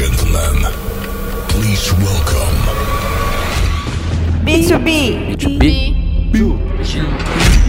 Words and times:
gentlemen, 0.00 0.64
please 1.50 1.92
welcome 2.00 2.56
B2B. 4.46 5.36
B2B. 5.36 5.60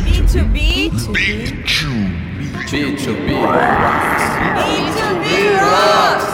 B2B. 0.06 0.54
Big 1.12 1.68
Chew. 1.68 1.90
B2B. 2.72 3.28
B2B 4.56 5.28
Rocks. 5.60 6.28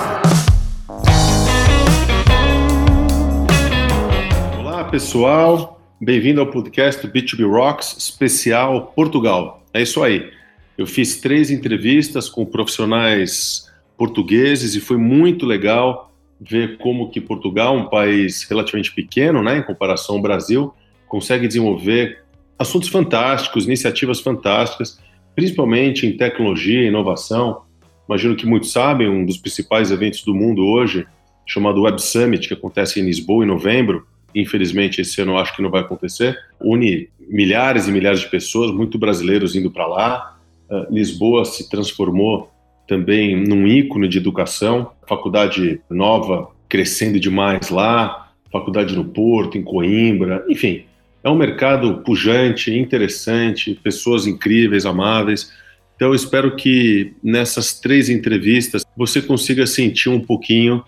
Olá 4.60 4.84
pessoal, 4.84 5.82
bem-vindo 6.00 6.42
ao 6.42 6.52
podcast 6.52 7.08
B2B 7.08 7.50
Rocks 7.50 7.98
especial 7.98 8.94
Portugal. 8.96 9.64
É 9.74 9.82
isso 9.82 10.04
aí. 10.04 10.32
Eu 10.78 10.86
fiz 10.86 11.20
três 11.20 11.50
entrevistas 11.50 12.30
com 12.30 12.46
profissionais 12.46 13.67
portugueses 13.98 14.76
e 14.76 14.80
foi 14.80 14.98
muito 14.98 15.46
legal 15.46 16.12
ver 16.40 16.78
como 16.78 17.10
que 17.10 17.20
Portugal, 17.20 17.76
um 17.76 17.90
país 17.90 18.44
relativamente 18.44 18.94
pequeno, 18.94 19.42
né, 19.42 19.58
em 19.58 19.64
comparação 19.64 20.16
ao 20.16 20.22
Brasil, 20.22 20.74
consegue 21.08 21.48
desenvolver 21.48 22.24
assuntos 22.60 22.90
fantásticos, 22.90 23.66
iniciativas 23.66 24.20
fantásticas, 24.20 25.00
principalmente 25.36 26.06
em 26.06 26.16
tecnologia 26.16 26.82
e 26.82 26.88
inovação. 26.88 27.64
Imagino 28.08 28.36
que 28.36 28.46
muitos 28.46 28.72
sabem, 28.72 29.10
um 29.10 29.26
dos 29.26 29.38
principais 29.38 29.92
eventos 29.92 30.24
do 30.24 30.34
mundo 30.34 30.66
hoje, 30.66 31.06
chamado 31.46 31.82
Web 31.82 32.02
Summit, 32.02 32.48
que 32.48 32.54
acontece 32.54 33.00
em 33.00 33.04
Lisboa 33.06 33.44
em 33.44 33.48
novembro, 33.48 34.06
infelizmente 34.36 35.02
esse 35.02 35.22
ano 35.22 35.38
acho 35.38 35.56
que 35.56 35.62
não 35.62 35.70
vai 35.70 35.82
acontecer, 35.82 36.38
une 36.62 37.10
milhares 37.28 37.88
e 37.88 37.92
milhares 37.92 38.22
de 38.22 38.30
pessoas, 38.30 38.72
muito 38.72 38.98
brasileiros 38.98 39.56
indo 39.56 39.70
para 39.70 39.88
lá. 39.88 40.38
Uh, 40.70 40.94
Lisboa 40.94 41.46
se 41.46 41.70
transformou 41.70 42.50
também 42.88 43.36
num 43.36 43.68
ícone 43.68 44.08
de 44.08 44.18
educação, 44.18 44.92
faculdade 45.08 45.82
nova 45.90 46.50
crescendo 46.70 47.20
demais 47.20 47.70
lá, 47.70 48.32
faculdade 48.52 48.96
no 48.96 49.06
Porto, 49.06 49.58
em 49.58 49.64
Coimbra, 49.64 50.46
enfim, 50.50 50.86
é 51.24 51.30
um 51.30 51.36
mercado 51.36 52.02
pujante, 52.04 52.74
interessante, 52.74 53.78
pessoas 53.84 54.26
incríveis, 54.26 54.86
amáveis. 54.86 55.52
Então 55.96 56.10
eu 56.10 56.16
espero 56.16 56.56
que 56.56 57.14
nessas 57.24 57.80
três 57.80 58.10
entrevistas 58.10 58.86
você 58.96 59.22
consiga 59.22 59.66
sentir 59.68 60.10
um 60.10 60.20
pouquinho 60.20 60.84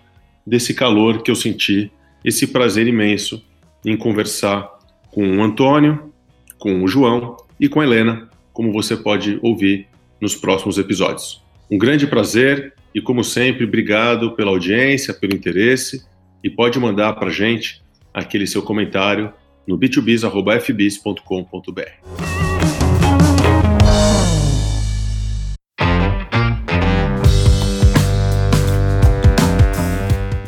desse 0.46 0.72
calor 0.72 1.22
que 1.22 1.30
eu 1.30 1.34
senti, 1.34 1.92
esse 2.24 2.46
prazer 2.46 2.86
imenso 2.86 3.42
em 3.84 3.96
conversar 3.96 4.68
com 5.10 5.38
o 5.38 5.42
Antônio, 5.42 6.12
com 6.58 6.82
o 6.82 6.88
João 6.88 7.36
e 7.58 7.68
com 7.68 7.80
a 7.80 7.84
Helena, 7.84 8.28
como 8.52 8.72
você 8.72 8.96
pode 8.96 9.38
ouvir 9.42 9.86
nos 10.20 10.34
próximos 10.34 10.78
episódios. 10.78 11.49
Um 11.72 11.78
grande 11.78 12.04
prazer 12.04 12.74
e, 12.92 13.00
como 13.00 13.22
sempre, 13.22 13.64
obrigado 13.64 14.34
pela 14.34 14.50
audiência, 14.50 15.14
pelo 15.14 15.36
interesse 15.36 16.04
e 16.42 16.50
pode 16.50 16.80
mandar 16.80 17.12
para 17.12 17.30
gente 17.30 17.80
aquele 18.12 18.44
seu 18.44 18.60
comentário 18.60 19.32
no 19.68 19.78
b2bis.fbis.com.br. 19.78 21.80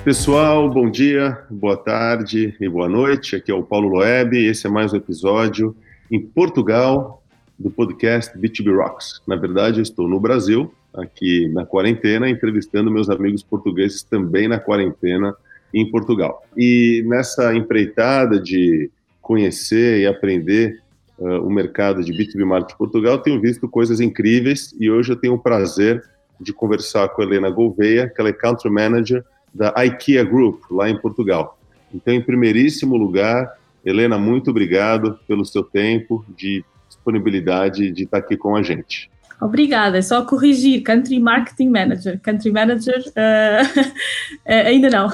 Pessoal, 0.04 0.68
bom 0.68 0.90
dia, 0.90 1.38
boa 1.48 1.76
tarde 1.76 2.56
e 2.60 2.68
boa 2.68 2.88
noite. 2.88 3.36
Aqui 3.36 3.52
é 3.52 3.54
o 3.54 3.62
Paulo 3.62 3.86
Loeb. 3.86 4.36
Esse 4.36 4.66
é 4.66 4.70
mais 4.70 4.92
um 4.92 4.96
episódio 4.96 5.76
em 6.10 6.20
Portugal 6.20 7.22
do 7.56 7.70
podcast 7.70 8.36
B2B 8.36 8.76
Rocks. 8.76 9.22
Na 9.24 9.36
verdade, 9.36 9.78
eu 9.78 9.84
estou 9.84 10.08
no 10.08 10.18
Brasil, 10.18 10.74
aqui 10.94 11.48
na 11.48 11.64
quarentena, 11.64 12.28
entrevistando 12.28 12.90
meus 12.90 13.08
amigos 13.08 13.42
portugueses 13.42 14.02
também 14.02 14.48
na 14.48 14.58
quarentena 14.58 15.34
em 15.72 15.90
Portugal. 15.90 16.42
E 16.56 17.02
nessa 17.06 17.54
empreitada 17.54 18.38
de 18.38 18.90
conhecer 19.20 20.00
e 20.00 20.06
aprender 20.06 20.82
uh, 21.18 21.40
o 21.46 21.50
mercado 21.50 22.02
de 22.02 22.12
B2B 22.12 22.44
Marketing 22.44 22.76
Portugal, 22.76 23.18
tenho 23.18 23.40
visto 23.40 23.68
coisas 23.68 24.00
incríveis 24.00 24.74
e 24.78 24.90
hoje 24.90 25.12
eu 25.12 25.16
tenho 25.16 25.34
o 25.34 25.38
prazer 25.38 26.02
de 26.40 26.52
conversar 26.52 27.08
com 27.08 27.22
a 27.22 27.24
Helena 27.24 27.48
Gouveia, 27.50 28.08
que 28.08 28.20
ela 28.20 28.30
é 28.30 28.32
Country 28.32 28.70
Manager 28.70 29.24
da 29.54 29.72
IKEA 29.84 30.24
Group, 30.24 30.62
lá 30.70 30.90
em 30.90 30.98
Portugal. 30.98 31.58
Então, 31.94 32.12
em 32.12 32.20
primeiríssimo 32.20 32.96
lugar, 32.96 33.54
Helena, 33.84 34.18
muito 34.18 34.50
obrigado 34.50 35.18
pelo 35.26 35.44
seu 35.44 35.62
tempo 35.62 36.24
de 36.36 36.64
disponibilidade 36.88 37.90
de 37.90 38.04
estar 38.04 38.18
aqui 38.18 38.36
com 38.36 38.56
a 38.56 38.62
gente. 38.62 39.11
Obrigada, 39.42 39.98
é 39.98 40.02
só 40.02 40.24
corrigir, 40.24 40.84
Country 40.84 41.18
Marketing 41.18 41.68
Manager. 41.68 42.20
Country 42.20 42.52
Manager 42.52 43.00
uh, 43.08 43.90
ainda 44.46 44.88
não, 44.88 45.08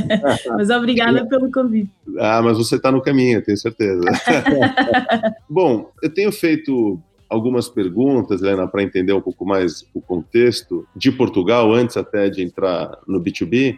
mas 0.56 0.70
obrigada 0.70 1.26
pelo 1.26 1.50
convite. 1.50 1.90
Ah, 2.18 2.40
mas 2.42 2.56
você 2.56 2.76
está 2.76 2.90
no 2.90 3.02
caminho, 3.02 3.42
tenho 3.42 3.58
certeza. 3.58 4.00
Bom, 5.46 5.90
eu 6.02 6.08
tenho 6.08 6.32
feito 6.32 6.98
algumas 7.28 7.68
perguntas, 7.68 8.40
Helena, 8.40 8.66
para 8.66 8.82
entender 8.82 9.12
um 9.12 9.20
pouco 9.20 9.44
mais 9.44 9.84
o 9.92 10.00
contexto 10.00 10.88
de 10.96 11.12
Portugal, 11.12 11.70
antes 11.74 11.98
até 11.98 12.30
de 12.30 12.42
entrar 12.42 12.96
no 13.06 13.20
B2B. 13.20 13.76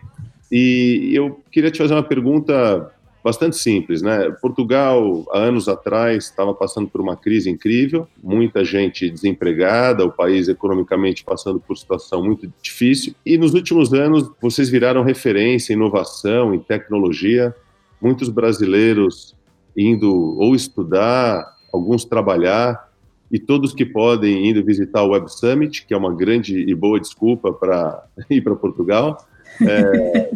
E 0.51 1.11
eu 1.13 1.41
queria 1.51 1.73
te 1.73 1.79
fazer 1.79 1.95
uma 1.95 2.05
pergunta 2.05 2.89
bastante 3.23 3.57
simples, 3.57 4.03
né? 4.03 4.31
Portugal, 4.41 5.25
há 5.33 5.39
anos 5.39 5.69
atrás, 5.69 6.25
estava 6.25 6.55
passando 6.55 6.89
por 6.89 7.01
uma 7.01 7.17
crise 7.17 7.51
incrível, 7.51 8.07
muita 8.23 8.65
gente 8.65 9.11
desempregada, 9.11 10.05
o 10.05 10.13
país 10.13 10.49
economicamente 10.49 11.25
passando 11.25 11.61
por 11.61 11.77
situação 11.77 12.23
muito 12.23 12.53
difícil. 12.63 13.15
E 13.25 13.37
nos 13.37 13.55
últimos 13.55 13.93
anos, 13.93 14.31
vocês 14.41 14.69
viraram 14.69 15.03
referência 15.03 15.73
em 15.73 15.77
inovação, 15.77 16.55
em 16.55 16.59
tecnologia. 16.59 17.55
Muitos 18.01 18.29
brasileiros 18.29 19.35
indo 19.77 20.37
ou 20.39 20.55
estudar, 20.55 21.45
alguns 21.73 22.05
trabalhar, 22.05 22.89
e 23.31 23.39
todos 23.39 23.75
que 23.75 23.85
podem 23.85 24.49
indo 24.49 24.65
visitar 24.65 25.03
o 25.03 25.11
Web 25.11 25.31
Summit, 25.31 25.85
que 25.87 25.93
é 25.93 25.97
uma 25.97 26.15
grande 26.15 26.59
e 26.59 26.75
boa 26.75 26.99
desculpa 26.99 27.53
para 27.53 28.05
ir 28.31 28.41
para 28.41 28.57
Portugal. 28.57 29.19
É, 29.61 30.31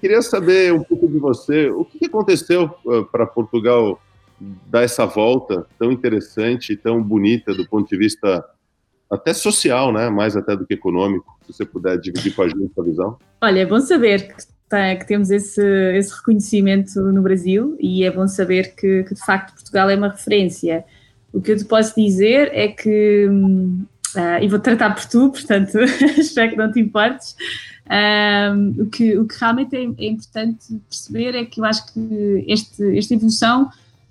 Queria 0.00 0.22
saber 0.22 0.72
um 0.72 0.82
pouco 0.82 1.08
de 1.08 1.18
você, 1.18 1.68
o 1.70 1.84
que 1.84 2.06
aconteceu 2.06 2.70
uh, 2.84 3.04
para 3.04 3.26
Portugal 3.26 4.00
dar 4.66 4.82
essa 4.82 5.04
volta 5.04 5.66
tão 5.78 5.90
interessante 5.90 6.72
e 6.72 6.76
tão 6.76 7.02
bonita 7.02 7.52
do 7.52 7.68
ponto 7.68 7.88
de 7.88 7.96
vista 7.96 8.44
até 9.10 9.32
social, 9.32 9.92
né? 9.92 10.08
Mais 10.08 10.36
até 10.36 10.56
do 10.56 10.66
que 10.66 10.74
econômico. 10.74 11.36
Se 11.46 11.52
você 11.52 11.64
puder 11.64 11.98
dividir 11.98 12.34
com 12.34 12.42
a 12.42 12.48
gente 12.48 12.70
a 12.78 12.82
visão. 12.82 13.18
Olha, 13.40 13.60
é 13.60 13.66
bom 13.66 13.80
saber 13.80 14.28
que, 14.28 14.44
tá, 14.68 14.96
que 14.96 15.06
temos 15.06 15.30
esse, 15.30 15.62
esse, 15.96 16.14
reconhecimento 16.14 17.00
no 17.00 17.22
Brasil 17.22 17.76
e 17.80 18.04
é 18.04 18.10
bom 18.10 18.28
saber 18.28 18.74
que, 18.74 19.04
que, 19.04 19.14
de 19.14 19.24
facto 19.24 19.54
Portugal 19.54 19.90
é 19.90 19.96
uma 19.96 20.10
referência. 20.10 20.84
O 21.32 21.40
que 21.40 21.52
eu 21.52 21.56
te 21.56 21.64
posso 21.64 21.94
dizer 21.96 22.50
é 22.52 22.68
que, 22.68 23.28
uh, 24.14 24.42
e 24.42 24.48
vou 24.48 24.58
tratar 24.58 24.94
por 24.94 25.04
tu, 25.06 25.30
portanto 25.30 25.78
espero 26.18 26.50
que 26.50 26.56
não 26.56 26.70
te 26.72 26.80
importes, 26.80 27.36
um, 27.88 28.82
o, 28.82 28.86
que, 28.86 29.18
o 29.18 29.26
que 29.26 29.34
realmente 29.38 29.74
é, 29.74 29.80
é, 29.80 30.08
importante 30.08 30.80
perceber 30.88 31.34
é 31.34 31.44
que 31.44 31.60
eu 31.60 31.64
acho 31.64 31.92
que 31.92 32.44
este, 32.46 32.98
esta 32.98 33.14
evolução 33.14 33.70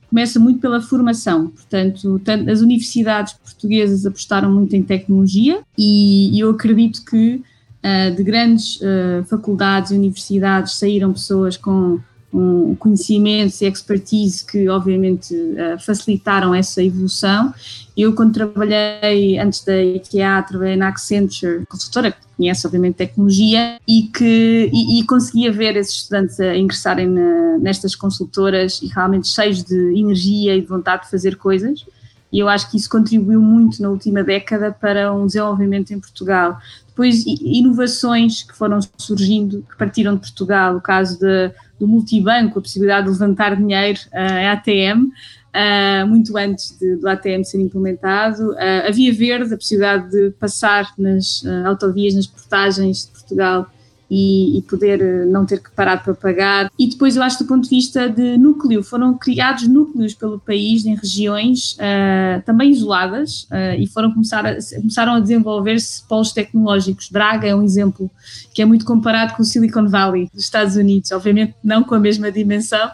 começa 0.09 0.40
muito 0.40 0.59
pela 0.59 0.81
formação. 0.81 1.50
Portanto, 1.50 2.22
as 2.50 2.62
universidades 2.62 3.34
portuguesas 3.34 4.06
apostaram 4.06 4.52
muito 4.52 4.75
em 4.75 4.81
tecnologia 4.81 5.62
e, 5.78 6.35
e 6.35 6.40
eu 6.40 6.50
acredito 6.50 7.03
que 7.06 7.35
uh, 7.84 8.16
de 8.16 8.24
grandes 8.24 8.78
uh, 8.78 9.24
faculdades 9.25 9.91
e 9.91 9.96
universidades 9.96 10.74
saíram 10.74 11.14
pessoas 11.14 11.56
com 11.56 12.00
um, 12.34 12.76
conhecimentos 12.76 13.62
e 13.62 13.66
expertise 13.66 14.46
que 14.46 14.68
obviamente 14.70 15.34
uh, 15.34 15.80
facilitaram 15.80 16.54
essa 16.54 16.84
evolução. 16.84 17.54
Eu 17.96 18.14
quando 18.14 18.34
trabalhei 18.34 19.40
antes 19.40 19.64
da 19.64 19.82
IKEA, 19.82 20.44
trabalhei 20.48 20.76
na 20.76 20.90
Accenture, 20.90 21.66
consultora 21.68 22.12
que 22.12 22.18
conhece 22.35 22.68
obviamente 22.68 22.96
tecnologia 22.96 23.79
e 23.88 24.03
que 24.03 24.70
e, 24.72 25.00
e 25.00 25.03
conseguia 25.06 25.52
ver 25.52 25.76
esses 25.76 25.96
estudantes 25.96 26.40
a 26.40 26.56
ingressarem 26.56 27.08
na, 27.08 27.58
nestas 27.58 27.96
consultoras 27.96 28.82
e 28.82 28.88
realmente 28.88 29.28
cheios 29.28 29.64
de 29.64 29.97
energia 29.97 30.56
e 30.56 30.62
de 30.62 30.68
vontade 30.68 31.03
de 31.03 31.12
fazer 31.12 31.38
coisas 31.38 31.85
e 32.32 32.40
eu 32.40 32.50
acho 32.50 32.70
que 32.70 32.78
isso 32.78 32.90
contribuiu 32.90 33.41
muito 33.41 33.82
na 33.82 33.90
última 33.90 34.23
década 34.23 34.72
para 34.72 35.14
um 35.14 35.26
desenvolvimento 35.26 35.91
em 35.91 36.00
Portugal. 36.00 36.59
Depois, 36.88 37.23
inovações 37.26 38.44
que 38.44 38.56
foram 38.56 38.80
surgindo, 38.97 39.66
que 39.70 39.78
partiram 39.78 40.16
de 40.16 40.22
Portugal, 40.22 40.76
o 40.76 40.82
caso 40.82 41.20
de, 41.20 41.52
do 41.79 41.88
multibanco, 41.88 42.59
a 42.59 42.62
possibilidade 42.62 43.08
de 43.08 43.14
levantar 43.14 43.56
dinheiro 43.56 44.00
uh, 44.14 44.52
ATM, 44.52 45.09
uh, 45.53 46.08
muito 46.08 46.38
antes 46.38 46.78
de, 46.78 46.96
do 46.96 47.08
ATM 47.08 47.44
ser 47.44 47.59
implementado, 47.59 48.52
uh, 48.52 48.88
a 48.88 48.91
Via 48.91 49.14
Verde, 49.14 49.53
a 49.53 49.58
possibilidade 49.58 50.09
de 50.09 50.32
passar 50.32 50.94
nas 50.97 51.41
uh, 51.44 51.68
autovias, 51.68 52.16
nas 52.16 52.28
portagens 52.28 53.06
de 53.06 53.12
Portugal 53.12 53.70
e, 54.09 54.58
e, 54.58 54.62
poder 54.62 55.02
eh, 55.02 55.26
não 55.26 55.46
ter 55.46 55.62
que 55.62 55.70
parar 55.72 56.02
para 56.02 56.14
pagar. 56.14 56.72
E 56.80 56.88
depois 56.88 57.16
eu 57.16 57.24
acho 57.24 57.40
do 57.40 57.46
ponto 57.46 57.64
de 57.64 57.70
vista 57.70 58.09
de 58.09 58.38
núcleo, 58.38 58.82
foram 58.84 59.18
criados 59.18 59.68
núcleos 59.68 60.14
pelo 60.14 60.40
país 60.40 60.86
em 60.86 60.96
regiões 60.96 61.74
uh, 61.74 62.42
também 62.46 62.72
isoladas 62.72 63.44
uh, 63.52 63.76
e 63.78 63.86
foram 63.88 64.12
começar 64.12 64.46
a, 64.46 64.58
começaram 64.78 65.14
a 65.16 65.20
desenvolver-se 65.20 66.08
polos 66.08 66.32
tecnológicos. 66.32 67.09
Braga 67.09 67.48
é 67.48 67.56
um 67.56 67.64
exemplo 67.64 68.09
que 68.54 68.62
é 68.62 68.66
muito 68.66 68.86
comparado 68.86 69.36
com 69.36 69.42
o 69.42 69.46
Silicon 69.46 69.88
Valley 69.88 70.30
dos 70.34 70.44
Estados 70.44 70.76
Unidos, 70.76 71.12
obviamente 71.12 71.56
não 71.64 71.84
com 71.84 71.96
a 71.96 72.00
mesma 72.00 72.32
dimensão, 72.32 72.90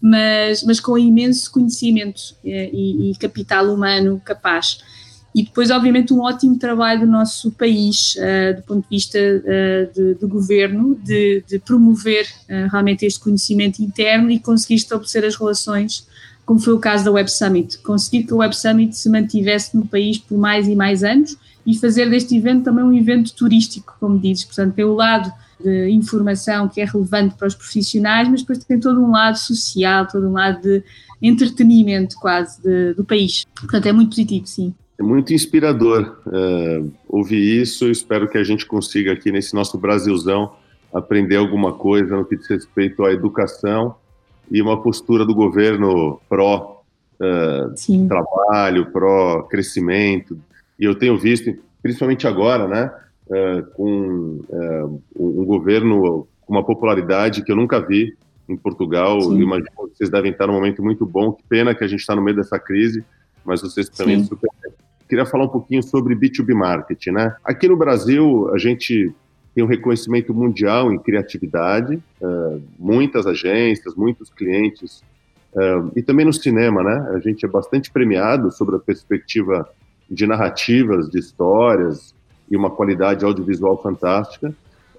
mas, 0.00 0.62
mas 0.62 0.80
com 0.80 0.96
imenso 0.96 1.50
conhecimento 1.50 2.34
e, 2.42 3.10
e 3.10 3.16
capital 3.18 3.66
humano 3.66 4.20
capaz. 4.24 4.78
E 5.34 5.42
depois, 5.42 5.70
obviamente, 5.70 6.14
um 6.14 6.20
ótimo 6.20 6.56
trabalho 6.56 7.00
do 7.00 7.06
nosso 7.06 7.50
país, 7.50 8.14
uh, 8.16 8.56
do 8.56 8.62
ponto 8.62 8.82
de 8.84 8.88
vista 8.88 9.18
uh, 9.18 10.14
de, 10.20 10.26
governo, 10.26 10.94
de, 10.94 11.42
de 11.48 11.58
promover 11.58 12.24
uh, 12.24 12.70
realmente 12.70 13.04
este 13.04 13.18
conhecimento 13.18 13.82
interno 13.82 14.30
e 14.30 14.38
conseguir 14.38 14.76
estabelecer 14.76 15.24
as 15.24 15.34
relações, 15.34 16.06
como 16.46 16.60
foi 16.60 16.72
o 16.72 16.78
caso 16.78 17.04
da 17.04 17.10
Web 17.10 17.28
Summit. 17.28 17.78
Conseguir 17.78 18.22
que 18.22 18.32
a 18.32 18.36
Web 18.36 18.56
Summit 18.56 18.96
se 18.96 19.10
mantivesse 19.10 19.76
no 19.76 19.84
país 19.84 20.18
por 20.18 20.38
mais 20.38 20.68
e 20.68 20.76
mais 20.76 21.02
anos 21.02 21.36
e 21.66 21.76
fazer 21.76 22.08
deste 22.08 22.36
evento 22.36 22.64
também 22.64 22.84
um 22.84 22.92
evento 22.92 23.34
turístico, 23.34 23.96
como 23.98 24.20
dizes. 24.20 24.44
Portanto, 24.44 24.74
tem 24.74 24.84
o 24.84 24.94
lado 24.94 25.32
de 25.60 25.88
informação 25.90 26.68
que 26.68 26.80
é 26.80 26.84
relevante 26.84 27.34
para 27.36 27.48
os 27.48 27.54
profissionais, 27.54 28.28
mas 28.28 28.42
depois 28.42 28.62
tem 28.64 28.78
todo 28.78 29.02
um 29.02 29.10
lado 29.10 29.38
social, 29.38 30.06
todo 30.06 30.28
um 30.28 30.32
lado 30.32 30.60
de 30.60 30.84
entretenimento 31.22 32.16
quase 32.20 32.62
de, 32.62 32.94
do 32.94 33.04
país. 33.04 33.44
Portanto, 33.58 33.86
é 33.86 33.92
muito 33.92 34.10
positivo, 34.10 34.46
sim. 34.46 34.74
É 34.98 35.02
muito 35.02 35.34
inspirador 35.34 36.18
uh, 36.26 36.92
ouvir 37.08 37.60
isso. 37.60 37.90
espero 37.90 38.28
que 38.28 38.38
a 38.38 38.44
gente 38.44 38.64
consiga 38.64 39.12
aqui 39.12 39.32
nesse 39.32 39.54
nosso 39.54 39.76
Brasilzão 39.76 40.52
aprender 40.92 41.36
alguma 41.36 41.72
coisa 41.72 42.16
no 42.16 42.24
que 42.24 42.36
diz 42.36 42.46
respeito 42.46 43.04
à 43.04 43.12
educação 43.12 43.96
e 44.50 44.62
uma 44.62 44.80
postura 44.80 45.24
do 45.24 45.34
governo 45.34 46.20
pró 46.28 46.82
uh, 47.18 48.06
trabalho, 48.08 48.92
pró 48.92 49.42
crescimento. 49.42 50.38
E 50.78 50.84
eu 50.84 50.94
tenho 50.94 51.18
visto, 51.18 51.52
principalmente 51.82 52.28
agora, 52.28 52.68
né, 52.68 52.92
uh, 53.26 53.70
com 53.72 54.40
um 55.16 55.44
governo 55.44 56.28
com 56.46 56.52
uma 56.52 56.64
popularidade 56.64 57.42
que 57.42 57.50
eu 57.50 57.56
nunca 57.56 57.80
vi 57.80 58.16
em 58.48 58.56
Portugal. 58.56 59.20
Sim. 59.20 59.40
Imagino 59.40 59.70
que 59.70 59.96
vocês 59.96 60.10
devem 60.10 60.30
estar 60.30 60.46
num 60.46 60.52
momento 60.52 60.82
muito 60.82 61.04
bom. 61.06 61.32
Que 61.32 61.42
pena 61.48 61.74
que 61.74 61.82
a 61.82 61.88
gente 61.88 62.00
está 62.00 62.14
no 62.14 62.22
meio 62.22 62.36
dessa 62.36 62.58
crise, 62.58 63.04
mas 63.44 63.62
vocês 63.62 63.88
também 63.88 64.22
super 64.22 64.50
queria 65.14 65.26
falar 65.26 65.44
um 65.44 65.48
pouquinho 65.48 65.80
sobre 65.80 66.16
B2B 66.16 66.54
marketing, 66.54 67.12
né? 67.12 67.36
Aqui 67.44 67.68
no 67.68 67.76
Brasil, 67.76 68.50
a 68.52 68.58
gente 68.58 69.14
tem 69.54 69.62
um 69.62 69.66
reconhecimento 69.68 70.34
mundial 70.34 70.92
em 70.92 70.98
criatividade, 70.98 72.02
uh, 72.20 72.60
muitas 72.76 73.24
agências, 73.24 73.94
muitos 73.94 74.28
clientes, 74.30 75.04
uh, 75.54 75.92
e 75.94 76.02
também 76.02 76.26
no 76.26 76.32
cinema, 76.32 76.82
né? 76.82 77.12
A 77.14 77.20
gente 77.20 77.46
é 77.46 77.48
bastante 77.48 77.92
premiado 77.92 78.50
sobre 78.50 78.74
a 78.74 78.80
perspectiva 78.80 79.68
de 80.10 80.26
narrativas, 80.26 81.08
de 81.08 81.20
histórias 81.20 82.12
e 82.50 82.56
uma 82.56 82.70
qualidade 82.70 83.24
audiovisual 83.24 83.80
fantástica. 83.80 84.52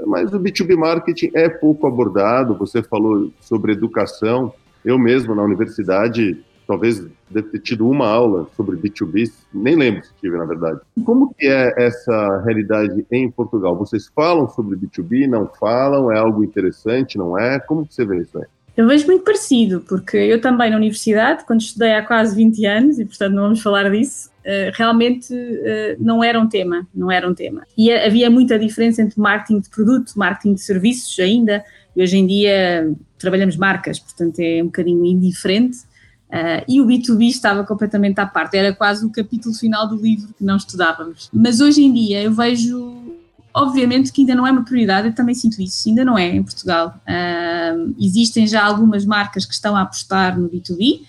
Mas 0.07 0.33
o 0.33 0.39
B2B 0.39 0.77
marketing 0.77 1.31
é 1.33 1.49
pouco 1.49 1.87
abordado. 1.87 2.55
Você 2.55 2.81
falou 2.81 3.33
sobre 3.41 3.73
educação. 3.73 4.53
Eu 4.83 4.97
mesmo, 4.97 5.35
na 5.35 5.43
universidade, 5.43 6.41
talvez 6.67 7.05
deve 7.29 7.49
ter 7.49 7.59
tido 7.59 7.89
uma 7.89 8.07
aula 8.07 8.47
sobre 8.55 8.75
B2B, 8.77 9.31
nem 9.53 9.75
lembro 9.75 10.03
se 10.03 10.11
tive, 10.19 10.37
na 10.37 10.45
verdade. 10.45 10.79
Como 11.05 11.33
que 11.33 11.47
é 11.47 11.73
essa 11.77 12.41
realidade 12.43 13.05
em 13.11 13.29
Portugal? 13.29 13.75
Vocês 13.75 14.07
falam 14.15 14.47
sobre 14.49 14.77
B2B, 14.77 15.27
não 15.27 15.47
falam? 15.47 16.11
É 16.11 16.17
algo 16.17 16.43
interessante, 16.43 17.17
não 17.17 17.37
é? 17.37 17.59
Como 17.59 17.85
que 17.85 17.93
você 17.93 18.05
vê 18.05 18.21
isso 18.21 18.37
aí? 18.37 18.45
Eu 18.75 18.87
vejo 18.87 19.07
muito 19.07 19.23
parecido, 19.23 19.81
porque 19.87 20.17
eu 20.17 20.41
também 20.41 20.69
na 20.69 20.75
universidade, 20.75 21.45
quando 21.45 21.61
estudei 21.61 21.93
há 21.93 22.05
quase 22.05 22.35
20 22.35 22.65
anos, 22.65 22.99
e 22.99 23.05
portanto 23.05 23.33
não 23.33 23.43
vamos 23.43 23.61
falar 23.61 23.89
disso, 23.89 24.29
eh, 24.43 24.69
realmente 24.75 25.33
eh, 25.33 25.95
não 25.97 26.21
era 26.21 26.37
um 26.37 26.47
tema, 26.47 26.85
não 26.93 27.09
era 27.09 27.27
um 27.27 27.33
tema. 27.33 27.63
E 27.77 27.89
havia 27.89 28.29
muita 28.29 28.59
diferença 28.59 29.01
entre 29.01 29.17
marketing 29.17 29.61
de 29.61 29.69
produto, 29.69 30.11
marketing 30.17 30.55
de 30.55 30.61
serviços 30.61 31.17
ainda, 31.19 31.63
e 31.95 32.03
hoje 32.03 32.17
em 32.17 32.27
dia 32.27 32.93
trabalhamos 33.17 33.55
marcas, 33.55 33.97
portanto 33.97 34.39
é 34.41 34.61
um 34.61 34.65
bocadinho 34.65 35.05
indiferente, 35.05 35.77
Uh, 36.25 36.65
e 36.67 36.81
o 36.81 36.85
B2B 36.85 37.29
estava 37.29 37.63
completamente 37.63 38.19
à 38.19 38.25
parte, 38.25 38.57
era 38.57 38.73
quase 38.73 39.05
o 39.05 39.09
capítulo 39.09 39.53
final 39.53 39.87
do 39.87 39.95
livro 39.95 40.33
que 40.37 40.43
não 40.43 40.57
estudávamos. 40.57 41.29
Mas 41.31 41.61
hoje 41.61 41.83
em 41.83 41.93
dia 41.93 42.23
eu 42.23 42.33
vejo, 42.33 43.13
obviamente, 43.53 44.11
que 44.11 44.21
ainda 44.21 44.35
não 44.35 44.45
é 44.45 44.51
uma 44.51 44.65
prioridade, 44.65 45.07
eu 45.07 45.13
também 45.13 45.35
sinto 45.35 45.61
isso, 45.61 45.87
ainda 45.87 46.03
não 46.03 46.17
é 46.17 46.27
em 46.35 46.43
Portugal. 46.43 46.99
Uh, 47.07 47.95
existem 47.99 48.47
já 48.47 48.63
algumas 48.63 49.05
marcas 49.05 49.45
que 49.45 49.53
estão 49.53 49.75
a 49.75 49.81
apostar 49.81 50.37
no 50.37 50.49
B2B. 50.49 51.01
Uh, 51.01 51.05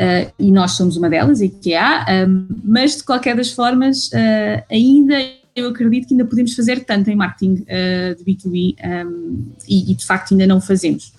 ah, 0.00 0.32
e 0.38 0.52
nós 0.52 0.72
somos 0.72 0.96
uma 0.96 1.10
delas, 1.10 1.40
a 1.40 1.44
IKEA, 1.44 2.06
mas 2.62 2.98
de 2.98 3.02
qualquer 3.02 3.34
das 3.34 3.50
formas, 3.50 4.08
ainda 4.70 5.16
eu 5.56 5.70
acredito 5.70 6.06
que 6.06 6.14
ainda 6.14 6.24
podemos 6.24 6.54
fazer 6.54 6.84
tanto 6.84 7.10
em 7.10 7.16
marketing 7.16 7.54
de 7.56 8.24
B2B 8.24 8.76
um, 9.04 9.44
e, 9.66 9.90
e, 9.90 9.94
de 9.96 10.06
facto 10.06 10.34
ainda 10.34 10.46
não 10.46 10.60
fazemos. 10.60 11.12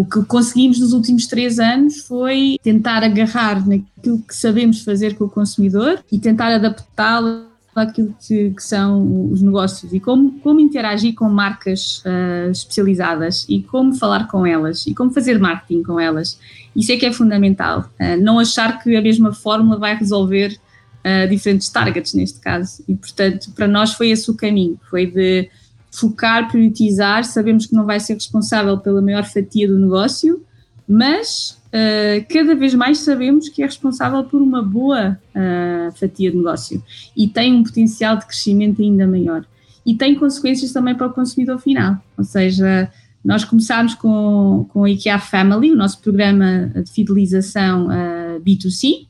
O 0.00 0.04
que 0.06 0.24
conseguimos 0.24 0.80
nos 0.80 0.94
últimos 0.94 1.26
três 1.26 1.58
anos 1.58 1.98
foi 1.98 2.58
tentar 2.62 3.04
agarrar 3.04 3.68
naquilo 3.68 4.18
que 4.26 4.34
sabemos 4.34 4.82
fazer 4.82 5.14
com 5.14 5.24
o 5.24 5.28
consumidor 5.28 6.02
e 6.10 6.18
tentar 6.18 6.54
adaptá-lo 6.54 7.42
àquilo 7.76 8.16
que, 8.18 8.48
que, 8.48 8.62
são 8.62 9.30
os 9.30 9.42
negócios 9.42 9.92
e 9.92 10.00
como, 10.00 10.40
como 10.40 10.58
interagir 10.58 11.14
com 11.14 11.28
marcas 11.28 12.02
uh, 12.06 12.50
especializadas 12.50 13.44
e 13.46 13.60
como 13.62 13.94
falar 13.94 14.26
com 14.26 14.46
elas 14.46 14.86
e 14.86 14.94
como 14.94 15.10
fazer 15.10 15.38
marketing 15.38 15.82
com 15.82 16.00
elas. 16.00 16.40
Isso 16.74 16.92
é 16.92 16.96
que 16.96 17.04
é 17.04 17.12
fundamental. 17.12 17.90
Uh, 18.00 18.18
não 18.22 18.38
achar 18.38 18.82
que 18.82 18.96
a 18.96 19.02
mesma 19.02 19.34
fórmula 19.34 19.78
vai 19.78 19.94
resolver 19.94 20.58
uh, 21.04 21.28
diferentes 21.28 21.68
targets, 21.68 22.14
neste 22.14 22.40
caso. 22.40 22.82
E, 22.88 22.94
portanto, 22.94 23.50
para 23.54 23.68
nós 23.68 23.92
foi 23.92 24.08
esse 24.08 24.30
o 24.30 24.34
caminho: 24.34 24.80
foi 24.88 25.04
de 25.04 25.50
focar, 25.90 26.50
priorizar. 26.50 27.24
Sabemos 27.24 27.66
que 27.66 27.74
não 27.74 27.84
vai 27.84 28.00
ser 28.00 28.14
responsável 28.14 28.78
pela 28.78 29.02
maior 29.02 29.24
fatia 29.24 29.66
do 29.66 29.78
negócio, 29.78 30.42
mas 30.88 31.58
uh, 31.68 32.24
cada 32.32 32.54
vez 32.54 32.74
mais 32.74 32.98
sabemos 32.98 33.48
que 33.48 33.62
é 33.62 33.66
responsável 33.66 34.24
por 34.24 34.40
uma 34.40 34.62
boa 34.62 35.18
uh, 35.34 35.92
fatia 35.92 36.30
de 36.30 36.36
negócio 36.36 36.82
e 37.16 37.28
tem 37.28 37.54
um 37.54 37.62
potencial 37.62 38.16
de 38.16 38.26
crescimento 38.26 38.82
ainda 38.82 39.06
maior. 39.06 39.44
E 39.84 39.94
tem 39.94 40.14
consequências 40.14 40.72
também 40.72 40.94
para 40.94 41.06
o 41.06 41.12
consumidor 41.12 41.58
final, 41.58 41.96
ou 42.16 42.24
seja, 42.24 42.90
nós 43.24 43.44
começámos 43.44 43.94
com, 43.94 44.66
com 44.70 44.84
a 44.84 44.90
IKEA 44.90 45.18
Family, 45.18 45.72
o 45.72 45.76
nosso 45.76 46.00
programa 46.00 46.70
de 46.74 46.90
fidelização 46.90 47.86
uh, 47.86 47.92
eh, 47.92 48.40
B2C, 48.40 49.06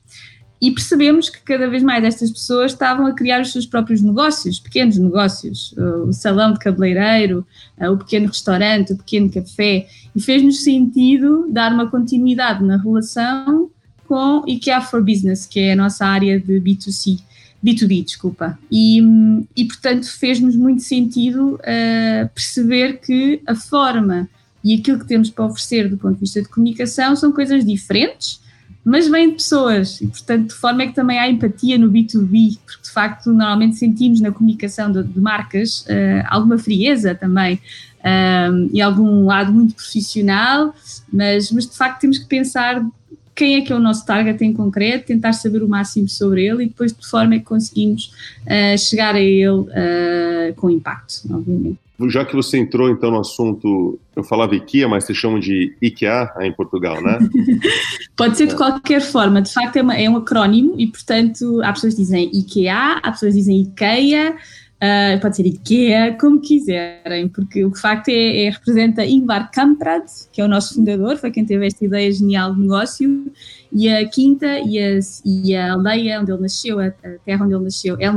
e 0.60 0.70
percebemos 0.70 1.30
que 1.30 1.40
cada 1.40 1.68
vez 1.68 1.82
mais 1.82 2.04
estas 2.04 2.30
pessoas 2.30 2.72
estavam 2.72 3.06
a 3.06 3.14
criar 3.14 3.40
os 3.40 3.50
seus 3.50 3.64
próprios 3.64 4.02
negócios, 4.02 4.60
pequenos 4.60 4.98
negócios, 4.98 5.74
o 6.06 6.12
salão 6.12 6.52
de 6.52 6.58
cabeleireiro, 6.58 7.46
o 7.80 7.96
pequeno 7.96 8.26
restaurante, 8.26 8.92
o 8.92 8.96
pequeno 8.96 9.30
café, 9.30 9.88
e 10.14 10.20
fez-nos 10.20 10.62
sentido 10.62 11.46
dar 11.50 11.72
uma 11.72 11.90
continuidade 11.90 12.62
na 12.62 12.76
relação 12.76 13.70
com 14.06 14.44
IKEA 14.46 14.80
for 14.80 15.02
Business, 15.02 15.46
que 15.46 15.60
é 15.60 15.72
a 15.72 15.76
nossa 15.76 16.04
área 16.04 16.38
de 16.38 16.60
B2C, 16.60 17.20
B2B, 17.64 18.04
desculpa. 18.04 18.58
E, 18.70 19.00
e 19.56 19.64
portanto, 19.66 20.04
fez-nos 20.06 20.56
muito 20.56 20.82
sentido 20.82 21.54
uh, 21.54 22.28
perceber 22.34 22.98
que 22.98 23.40
a 23.46 23.54
forma 23.54 24.28
e 24.62 24.74
aquilo 24.74 24.98
que 24.98 25.06
temos 25.06 25.30
para 25.30 25.46
oferecer 25.46 25.88
do 25.88 25.96
ponto 25.96 26.14
de 26.14 26.20
vista 26.20 26.42
de 26.42 26.48
comunicação 26.48 27.16
são 27.16 27.32
coisas 27.32 27.64
diferentes, 27.64 28.40
mas 28.84 29.08
vem 29.08 29.30
de 29.30 29.34
pessoas 29.34 30.00
e, 30.00 30.06
portanto, 30.06 30.48
de 30.48 30.54
forma 30.54 30.82
é 30.82 30.86
que 30.86 30.94
também 30.94 31.18
há 31.18 31.28
empatia 31.28 31.76
no 31.76 31.90
B2B, 31.90 32.58
porque 32.64 32.82
de 32.82 32.90
facto 32.90 33.32
normalmente 33.32 33.76
sentimos 33.76 34.20
na 34.20 34.32
comunicação 34.32 34.90
de, 34.90 35.02
de 35.02 35.20
marcas 35.20 35.82
uh, 35.82 36.26
alguma 36.28 36.58
frieza 36.58 37.14
também 37.14 37.60
um, 38.02 38.66
eh, 38.66 38.70
e 38.72 38.80
algum 38.80 39.26
lado 39.26 39.52
muito 39.52 39.74
profissional, 39.74 40.74
mas, 41.12 41.50
mas 41.52 41.66
de 41.66 41.76
facto 41.76 42.00
temos 42.00 42.18
que 42.18 42.24
pensar 42.24 42.82
quem 43.34 43.56
é 43.56 43.60
que 43.62 43.72
é 43.72 43.76
o 43.76 43.78
nosso 43.78 44.04
target 44.04 44.42
em 44.44 44.52
concreto, 44.52 45.06
tentar 45.06 45.32
saber 45.32 45.62
o 45.62 45.68
máximo 45.68 46.08
sobre 46.08 46.46
ele 46.46 46.64
e 46.64 46.68
depois 46.68 46.92
de 46.92 47.06
forma 47.06 47.34
é 47.34 47.38
que 47.38 47.44
conseguimos 47.44 48.12
uh, 48.44 48.76
chegar 48.78 49.14
a 49.14 49.20
ele 49.20 49.48
uh, 49.48 50.54
com 50.56 50.70
impacto, 50.70 51.22
obviamente. 51.30 51.78
Já 52.08 52.24
que 52.24 52.34
você 52.34 52.58
entrou 52.58 52.88
então 52.88 53.10
no 53.10 53.20
assunto, 53.20 53.98
eu 54.16 54.24
falava 54.24 54.54
IKEA, 54.54 54.88
mas 54.88 55.04
vocês 55.04 55.18
chamam 55.18 55.38
de 55.38 55.74
IKEA 55.82 56.32
em 56.40 56.52
Portugal, 56.52 57.02
né? 57.02 57.18
Pode 58.16 58.36
ser 58.36 58.46
de 58.46 58.56
qualquer 58.56 59.00
forma, 59.00 59.42
de 59.42 59.52
facto 59.52 59.76
é, 59.76 59.82
uma, 59.82 59.96
é, 59.96 60.08
um 60.08 60.16
acrónimo 60.16 60.74
e, 60.78 60.86
portanto, 60.86 61.60
há 61.62 61.72
pessoas 61.72 61.94
que 61.94 62.00
dizem 62.00 62.30
IKEA, 62.32 63.00
há 63.02 63.10
pessoas 63.10 63.32
que 63.32 63.40
dizem 63.40 63.62
IKEA, 63.62 64.36
uh, 64.80 65.20
pode 65.20 65.36
ser 65.36 65.46
IKEA, 65.46 66.16
como 66.18 66.40
quiserem, 66.40 67.28
porque 67.28 67.64
o 67.64 67.70
que 67.70 67.76
de 67.76 67.80
facto 67.80 68.08
é, 68.08 68.46
é, 68.46 68.50
representa 68.50 69.04
Ingvar 69.04 69.50
Kamprad, 69.50 70.04
que 70.32 70.40
é 70.40 70.44
o 70.44 70.48
nosso 70.48 70.74
fundador, 70.74 71.16
foi 71.18 71.30
quem 71.30 71.44
teve 71.44 71.66
esta 71.66 71.84
ideia 71.84 72.10
genial 72.10 72.54
de 72.54 72.60
negócio, 72.60 73.32
e 73.72 73.88
a 73.88 74.08
quinta 74.08 74.58
e 74.60 74.78
a, 74.78 74.98
e 75.24 75.54
a 75.54 75.74
aldeia 75.74 76.20
onde 76.20 76.32
ele 76.32 76.42
nasceu, 76.42 76.80
a, 76.80 76.90
terra 77.24 77.44
onde 77.44 77.54
ele 77.54 77.64
nasceu, 77.64 77.96
é 77.98 78.10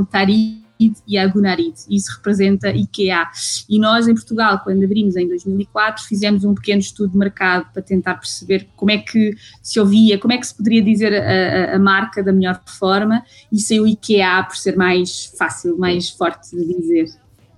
E 1.07 1.17
a 1.17 1.27
Gunarid. 1.27 1.73
Isso 1.89 2.15
representa 2.17 2.69
IKEA. 2.69 3.27
E 3.69 3.79
nós, 3.79 4.07
em 4.07 4.13
Portugal, 4.13 4.59
quando 4.63 4.83
abrimos 4.83 5.15
em 5.15 5.27
2004, 5.27 6.05
fizemos 6.05 6.43
um 6.43 6.53
pequeno 6.53 6.79
estudo 6.79 7.11
de 7.11 7.17
mercado 7.17 7.71
para 7.71 7.81
tentar 7.81 8.15
perceber 8.15 8.67
como 8.75 8.91
é 8.91 8.97
que 8.97 9.35
se 9.61 9.79
ouvia, 9.79 10.17
como 10.17 10.33
é 10.33 10.37
que 10.37 10.47
se 10.47 10.55
poderia 10.55 10.81
dizer 10.81 11.13
a, 11.13 11.73
a, 11.73 11.75
a 11.75 11.79
marca 11.79 12.23
da 12.23 12.31
melhor 12.31 12.61
forma 12.65 13.23
e 13.51 13.59
saiu 13.59 13.87
IKEA 13.87 14.43
por 14.43 14.55
ser 14.55 14.75
mais 14.75 15.33
fácil, 15.37 15.77
mais 15.77 16.09
forte 16.09 16.55
de 16.55 16.65
dizer. 16.65 17.05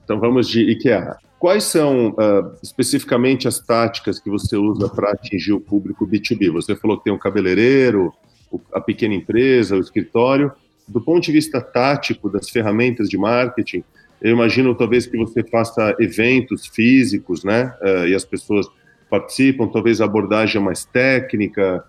Então 0.03 0.19
vamos 0.19 0.47
de 0.47 0.61
IKEA. 0.71 1.17
Quais 1.39 1.63
são 1.65 2.09
uh, 2.09 2.55
especificamente 2.63 3.47
as 3.47 3.59
táticas 3.59 4.19
que 4.19 4.29
você 4.29 4.55
usa 4.55 4.89
para 4.89 5.11
atingir 5.11 5.53
o 5.53 5.59
público 5.59 6.07
B2B? 6.07 6.51
Você 6.51 6.75
falou 6.75 6.97
que 6.97 7.03
tem 7.03 7.13
um 7.13 7.19
cabeleireiro, 7.19 8.13
a 8.73 8.79
pequena 8.79 9.13
empresa, 9.13 9.75
o 9.75 9.79
escritório. 9.79 10.51
Do 10.87 11.01
ponto 11.01 11.23
de 11.23 11.31
vista 11.31 11.59
tático 11.61 12.29
das 12.29 12.49
ferramentas 12.49 13.09
de 13.09 13.17
marketing, 13.17 13.83
eu 14.21 14.31
imagino 14.31 14.75
talvez 14.75 15.05
que 15.05 15.17
você 15.17 15.43
faça 15.43 15.95
eventos 15.99 16.67
físicos, 16.67 17.43
né? 17.43 17.73
Uh, 17.81 18.07
e 18.07 18.15
as 18.15 18.23
pessoas 18.23 18.67
participam, 19.09 19.67
talvez 19.67 20.01
a 20.01 20.05
abordagem 20.05 20.61
é 20.61 20.63
mais 20.63 20.85
técnica. 20.85 21.83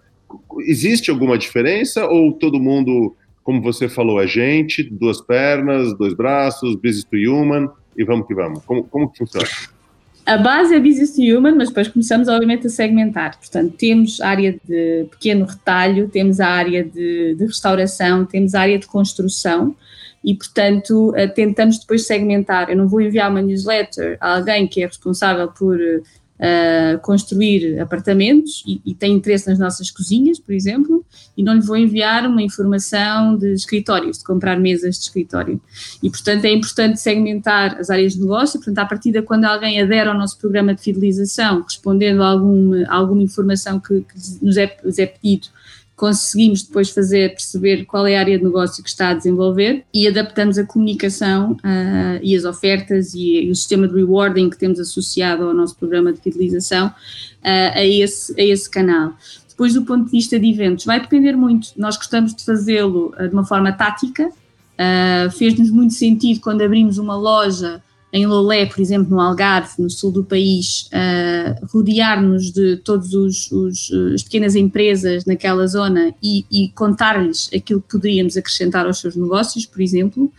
Existe 0.61 1.11
alguma 1.11 1.39
diferença 1.39 2.07
ou 2.07 2.33
todo 2.33 2.59
mundo, 2.59 3.15
como 3.43 3.63
você 3.63 3.89
falou, 3.89 4.21
é 4.21 4.27
gente, 4.27 4.83
duas 4.83 5.21
pernas, 5.21 5.97
dois 5.97 6.15
braços, 6.15 6.75
business 6.75 7.05
to 7.05 7.17
human? 7.17 7.71
e 7.97 8.05
vamos 8.05 8.27
que 8.27 8.35
vamos. 8.35 8.65
Como, 8.65 8.85
como 8.85 9.11
que 9.11 9.19
funciona? 9.19 9.47
A 10.27 10.37
base 10.37 10.75
é 10.75 10.81
business 10.81 11.15
to 11.15 11.23
human, 11.23 11.55
mas 11.55 11.69
depois 11.69 11.87
começamos, 11.87 12.27
obviamente, 12.27 12.67
a 12.67 12.71
segmentar. 12.71 13.39
Portanto, 13.39 13.77
temos 13.79 14.21
a 14.21 14.29
área 14.29 14.59
de 14.65 15.07
pequeno 15.09 15.45
retalho, 15.45 16.09
temos 16.09 16.41
a 16.41 16.49
área 16.49 16.83
de, 16.83 17.37
de 17.37 17.47
restauração, 17.47 18.27
temos 18.27 18.53
a 18.53 18.63
área 18.63 18.77
de 18.77 18.89
construção 18.89 19.77
e, 20.25 20.35
portanto, 20.35 21.13
eh, 21.15 21.29
tentamos 21.29 21.79
depois 21.79 22.09
segmentar. 22.09 22.69
Eu 22.69 22.77
não 22.77 22.89
vou 22.89 23.01
enviar 23.01 23.31
uma 23.31 23.41
newsletter 23.41 24.19
a 24.21 24.35
alguém 24.35 24.67
que 24.67 24.83
é 24.83 24.87
responsável 24.87 25.47
por 25.47 25.79
uh, 26.37 26.99
construir 27.01 27.81
apartamentos 27.81 28.63
e, 28.67 28.81
e, 28.85 28.95
tem 28.95 29.13
interesse 29.13 29.49
nas 29.49 29.59
nossas 29.59 29.91
cozinhas, 29.91 30.39
por 30.39 30.53
exemplo, 30.53 31.05
e 31.37 31.43
não 31.43 31.55
lhe 31.55 31.61
vou 31.61 31.77
enviar 31.77 32.27
uma 32.27 32.43
informação 32.43 33.37
de 33.37 33.53
escritórios, 33.53 34.19
de 34.19 34.25
comprar 34.25 34.59
mesas 34.59 34.97
de 34.97 35.05
escritório. 35.05 35.61
E, 36.03 36.11
portanto, 36.11 36.45
é 36.45 36.53
importante 36.53 37.01
segmentar 37.01 37.79
as 37.79 37.91
áreas 37.91 38.15
de 38.15 38.21
negócio. 38.21 38.59
Portanto, 38.59 38.79
à 38.79 38.87
partida, 38.87 39.23
quando 39.23 39.45
alguém 39.45 39.81
adere 39.81 40.09
ao 40.09 40.17
nosso 40.17 40.39
programa 40.39 40.75
de 40.75 40.83
fidelização, 40.83 41.63
respondendo 41.63 42.23
a 42.23 42.29
alguma, 42.29 42.87
alguma 42.89 43.23
informação 43.23 43.81
que, 43.81 44.01
que 44.01 44.45
nos 44.45 44.57
é, 44.57 44.77
nos 44.85 44.99
é 44.99 45.07
pedido, 45.07 45.49
conseguimos 45.97 46.63
depois 46.63 46.91
fazer 46.91 47.31
perceber 47.31 47.87
qual 47.87 48.07
é 48.07 48.17
a 48.17 48.21
área 48.21 48.39
de 48.39 48.45
negócio 48.45 48.85
que 48.85 48.89
está 48.89 49.09
a 49.09 49.15
desenvolver 49.15 49.83
e 49.93 50.07
adaptamos 50.07 50.59
a 50.59 50.65
comunicação 50.65 51.53
uh, 51.53 52.21
e 52.23 52.37
as 52.37 52.45
ofertas 52.45 53.15
e, 53.15 53.47
e, 53.47 53.51
o 53.51 53.57
sistema 53.57 53.89
de 53.89 53.95
rewarding 53.95 54.51
que 54.51 54.59
temos 54.59 54.79
associado 54.79 55.45
ao 55.45 55.55
nosso 55.55 55.75
programa 55.75 56.13
de 56.13 56.21
fidelização 56.21 56.89
uh, 56.89 56.93
a, 57.43 57.85
esse, 57.85 58.39
a 58.39 58.45
esse 58.45 58.69
canal. 58.69 59.15
Depois, 59.49 59.73
do 59.73 59.83
ponto 59.87 60.05
de 60.05 60.11
vista 60.11 60.39
de 60.39 60.51
eventos, 60.51 60.85
vai 60.85 61.01
depender 61.01 61.35
muito. 61.35 61.69
Nós 61.79 61.97
gostamos 61.97 62.35
de 62.35 62.45
fazê-lo 62.45 63.15
uh, 63.19 63.27
de 63.27 63.33
uma 63.33 63.45
forma 63.45 63.73
tática. 63.73 64.31
Fez-nos 65.39 65.71
muito 65.71 65.95
sentido 65.95 66.39
quando 66.41 66.61
abrimos 66.61 66.99
uma 66.99 67.17
loja 67.17 67.83
em 68.17 68.25
Lolé, 68.25 68.65
por 68.65 68.81
exemplo, 68.81 69.11
no 69.11 69.21
Algarve, 69.21 69.75
no 69.79 69.91
sul 69.91 70.11
do 70.11 70.25
país, 70.25 70.89
uh, 70.89 71.67
rodear-nos 71.67 72.51
de 72.51 72.79
todas 72.79 73.11
as 74.15 74.23
pequenas 74.23 74.57
empresas 74.57 75.27
naquela 75.27 75.67
zona 75.67 76.15
e, 76.23 76.47
e 76.51 76.71
contar-lhes 76.71 77.51
aquilo 77.55 77.83
que 77.83 77.89
poderíamos 77.91 78.35
acrescentar 78.35 78.87
aos 78.87 79.01
seus 79.01 79.17
negócios, 79.17 79.67
por 79.67 79.83
exemplo. 79.83 80.33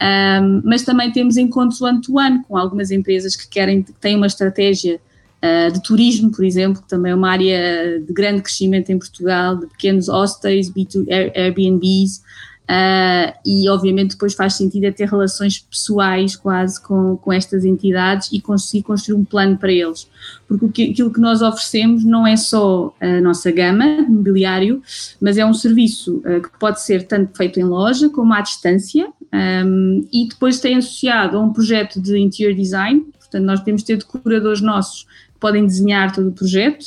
Um, 0.00 0.62
mas 0.64 0.84
também 0.84 1.12
temos 1.12 1.36
encontros 1.36 1.82
one-to-one 1.82 2.42
com 2.48 2.56
algumas 2.56 2.90
empresas 2.90 3.36
que 3.36 3.46
querem, 3.46 3.82
que 3.82 3.92
têm 3.92 4.16
uma 4.16 4.26
estratégia 4.26 4.98
Uh, 5.40 5.70
de 5.72 5.80
turismo, 5.84 6.32
por 6.32 6.44
exemplo, 6.44 6.82
que 6.82 6.88
também 6.88 7.12
é 7.12 7.14
uma 7.14 7.30
área 7.30 8.00
de 8.00 8.12
grande 8.12 8.42
crescimento 8.42 8.90
em 8.90 8.98
Portugal, 8.98 9.56
de 9.56 9.68
pequenos 9.68 10.08
hostels, 10.08 10.68
B2, 10.68 11.06
Airbnbs, 11.08 12.22
Uh, 12.68 13.32
e 13.46 13.66
obviamente 13.70 14.10
depois 14.10 14.34
faz 14.34 14.52
sentido 14.52 14.84
é 14.84 14.90
ter 14.90 15.08
relações 15.08 15.58
pessoais 15.58 16.36
quase 16.36 16.78
com, 16.82 17.16
com 17.16 17.32
estas 17.32 17.64
entidades 17.64 18.28
e 18.30 18.42
conseguir 18.42 18.82
construir 18.82 19.16
um 19.18 19.24
plano 19.24 19.56
para 19.56 19.72
eles, 19.72 20.06
porque 20.46 20.68
que, 20.68 20.90
aquilo 20.90 21.10
que 21.10 21.18
nós 21.18 21.40
oferecemos 21.40 22.04
não 22.04 22.26
é 22.26 22.36
só 22.36 22.94
a 23.00 23.22
nossa 23.22 23.50
gama 23.50 24.04
de 24.04 24.10
mobiliário, 24.10 24.82
mas 25.18 25.38
é 25.38 25.46
um 25.46 25.54
serviço 25.54 26.18
uh, 26.18 26.42
que 26.42 26.58
pode 26.58 26.82
ser 26.82 27.06
tanto 27.06 27.34
feito 27.34 27.58
em 27.58 27.64
loja 27.64 28.10
como 28.10 28.34
à 28.34 28.42
distância 28.42 29.08
um, 29.32 30.06
e 30.12 30.28
depois 30.28 30.60
tem 30.60 30.76
associado 30.76 31.38
a 31.38 31.40
um 31.40 31.54
projeto 31.54 31.98
de 31.98 32.18
interior 32.18 32.54
design, 32.54 33.06
portanto 33.18 33.44
nós 33.44 33.60
podemos 33.60 33.82
ter 33.82 33.96
decoradores 33.96 34.60
nossos 34.60 35.04
que 35.04 35.40
podem 35.40 35.64
desenhar 35.64 36.14
todo 36.14 36.28
o 36.28 36.32
projeto, 36.32 36.84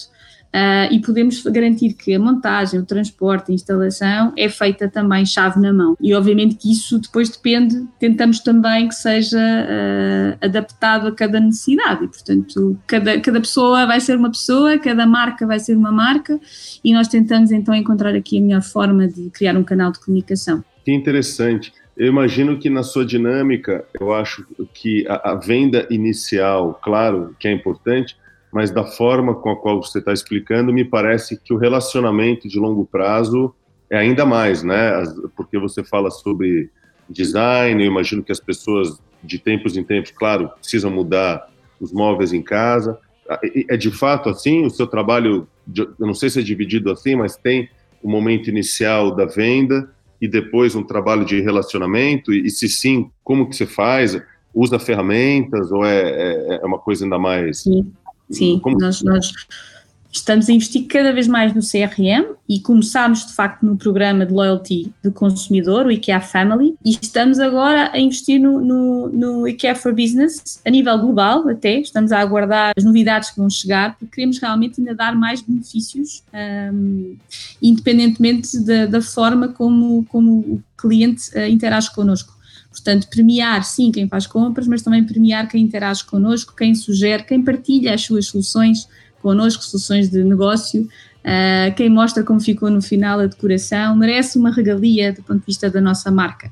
Uh, 0.53 0.91
e 0.91 0.99
podemos 0.99 1.41
garantir 1.43 1.93
que 1.93 2.13
a 2.13 2.19
montagem, 2.19 2.79
o 2.79 2.85
transporte, 2.85 3.51
a 3.51 3.55
instalação 3.55 4.33
é 4.37 4.49
feita 4.49 4.89
também 4.89 5.25
chave 5.25 5.59
na 5.61 5.71
mão. 5.71 5.95
E 5.99 6.13
obviamente 6.13 6.55
que 6.55 6.71
isso 6.71 6.99
depois 6.99 7.29
depende, 7.29 7.87
tentamos 7.97 8.41
também 8.41 8.89
que 8.89 8.95
seja 8.95 9.39
uh, 9.39 10.45
adaptado 10.45 11.07
a 11.07 11.11
cada 11.13 11.39
necessidade. 11.39 12.03
E, 12.03 12.07
portanto, 12.09 12.77
cada, 12.85 13.19
cada 13.21 13.39
pessoa 13.39 13.85
vai 13.85 14.01
ser 14.01 14.17
uma 14.17 14.29
pessoa, 14.29 14.77
cada 14.77 15.05
marca 15.05 15.47
vai 15.47 15.59
ser 15.59 15.75
uma 15.75 15.91
marca 15.91 16.37
e 16.83 16.93
nós 16.93 17.07
tentamos 17.07 17.51
então 17.51 17.73
encontrar 17.73 18.13
aqui 18.13 18.37
a 18.37 18.41
melhor 18.41 18.61
forma 18.61 19.07
de 19.07 19.29
criar 19.29 19.55
um 19.55 19.63
canal 19.63 19.91
de 19.91 19.99
comunicação. 19.99 20.63
Que 20.83 20.91
interessante. 20.91 21.71
Eu 21.95 22.07
imagino 22.07 22.57
que 22.57 22.69
na 22.69 22.83
sua 22.83 23.05
dinâmica, 23.05 23.85
eu 23.99 24.13
acho 24.13 24.45
que 24.73 25.05
a, 25.07 25.31
a 25.31 25.35
venda 25.35 25.87
inicial, 25.89 26.79
claro 26.81 27.35
que 27.39 27.47
é 27.47 27.51
importante, 27.51 28.17
mas 28.51 28.71
da 28.71 28.83
forma 28.83 29.35
com 29.35 29.49
a 29.49 29.55
qual 29.55 29.81
você 29.81 29.99
está 29.99 30.11
explicando, 30.11 30.73
me 30.73 30.83
parece 30.83 31.39
que 31.39 31.53
o 31.53 31.57
relacionamento 31.57 32.47
de 32.47 32.59
longo 32.59 32.85
prazo 32.85 33.53
é 33.89 33.97
ainda 33.97 34.25
mais, 34.25 34.63
né? 34.63 35.03
Porque 35.35 35.57
você 35.57 35.83
fala 35.83 36.09
sobre 36.09 36.69
design, 37.09 37.83
eu 37.83 37.91
imagino 37.91 38.23
que 38.23 38.31
as 38.31 38.39
pessoas 38.39 38.99
de 39.23 39.37
tempos 39.37 39.77
em 39.77 39.83
tempos, 39.83 40.11
claro, 40.11 40.49
precisam 40.59 40.89
mudar 40.89 41.49
os 41.79 41.91
móveis 41.91 42.33
em 42.33 42.41
casa. 42.41 42.97
É 43.69 43.77
de 43.77 43.91
fato 43.91 44.29
assim? 44.29 44.65
O 44.65 44.69
seu 44.69 44.87
trabalho, 44.87 45.47
eu 45.75 45.93
não 45.99 46.13
sei 46.13 46.29
se 46.29 46.39
é 46.39 46.43
dividido 46.43 46.91
assim, 46.91 47.15
mas 47.15 47.35
tem 47.35 47.69
o 48.01 48.09
momento 48.09 48.49
inicial 48.49 49.15
da 49.15 49.25
venda 49.25 49.89
e 50.19 50.27
depois 50.27 50.75
um 50.75 50.83
trabalho 50.83 51.25
de 51.25 51.41
relacionamento? 51.41 52.33
E, 52.33 52.49
se 52.49 52.67
sim, 52.67 53.09
como 53.23 53.49
que 53.49 53.55
você 53.55 53.65
faz? 53.65 54.21
Usa 54.53 54.77
ferramentas 54.79 55.71
ou 55.71 55.85
é, 55.85 56.01
é, 56.01 56.59
é 56.61 56.65
uma 56.65 56.77
coisa 56.77 57.05
ainda 57.05 57.17
mais 57.17 57.59
sim. 57.59 57.91
Sim, 58.31 58.59
Como... 58.59 58.77
nós, 58.79 59.01
nós 59.01 59.31
estamos 60.11 60.49
a 60.49 60.53
investir 60.53 60.85
cada 60.87 61.13
vez 61.13 61.27
mais 61.27 61.53
no 61.53 61.61
CRM 61.61 62.35
e 62.47 62.59
começámos 62.59 63.25
de 63.25 63.33
facto 63.33 63.65
no 63.65 63.77
programa 63.77 64.25
de 64.25 64.33
loyalty 64.33 64.93
do 65.01 65.11
consumidor, 65.11 65.85
o 65.85 65.91
IKEA 65.91 66.19
Family, 66.19 66.75
e 66.83 66.97
estamos 67.01 67.39
agora 67.39 67.89
a 67.93 67.99
investir 67.99 68.39
no, 68.39 68.59
no, 68.59 69.09
no 69.09 69.47
IKEA 69.47 69.73
for 69.73 69.93
Business 69.93 70.61
a 70.65 70.69
nível 70.69 70.97
global 70.99 71.47
até, 71.47 71.79
estamos 71.79 72.11
a 72.11 72.19
aguardar 72.19 72.73
as 72.75 72.83
novidades 72.83 73.29
que 73.29 73.37
vão 73.37 73.49
chegar, 73.49 73.95
porque 73.97 74.15
queremos 74.15 74.37
realmente 74.39 74.81
ainda 74.81 74.93
dar 74.93 75.15
mais 75.15 75.41
benefícios, 75.41 76.23
um, 76.73 77.15
independentemente 77.61 78.59
da, 78.59 78.85
da, 78.87 79.01
forma 79.01 79.47
como, 79.47 80.05
como 80.05 80.39
o 80.39 80.63
cliente 80.77 81.31
uh, 81.37 81.47
interage 81.47 81.93
connosco. 81.93 82.40
Portanto, 82.71 83.07
premiar 83.09 83.63
sim 83.65 83.91
quem 83.91 84.07
faz 84.07 84.25
compras, 84.25 84.65
mas 84.65 84.81
também 84.81 85.03
premiar 85.03 85.47
quem 85.47 85.61
interage 85.61 86.05
connosco, 86.05 86.55
quem 86.55 86.73
sugere, 86.73 87.23
quem 87.23 87.43
partilha 87.43 87.93
as 87.93 88.01
suas 88.01 88.27
soluções 88.27 88.87
connosco, 89.21 89.63
soluções 89.63 90.09
de 90.09 90.23
negócio, 90.23 90.81
uh, 90.83 91.75
quem 91.75 91.89
mostra 91.89 92.23
como 92.23 92.39
ficou 92.39 92.69
no 92.69 92.81
final 92.81 93.19
a 93.19 93.27
decoração, 93.27 93.95
merece 93.95 94.37
uma 94.37 94.51
regalia 94.51 95.13
do 95.13 95.21
ponto 95.21 95.41
de 95.41 95.45
vista 95.45 95.69
da 95.69 95.81
nossa 95.81 96.09
marca. 96.09 96.51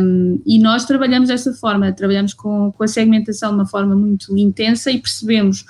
Um, 0.00 0.40
e 0.44 0.58
nós 0.58 0.84
trabalhamos 0.84 1.28
dessa 1.28 1.52
forma, 1.52 1.92
trabalhamos 1.92 2.34
com, 2.34 2.72
com 2.72 2.82
a 2.82 2.88
segmentação 2.88 3.50
de 3.50 3.56
uma 3.56 3.66
forma 3.66 3.94
muito 3.94 4.36
intensa 4.36 4.90
e 4.90 4.98
percebemos 4.98 5.64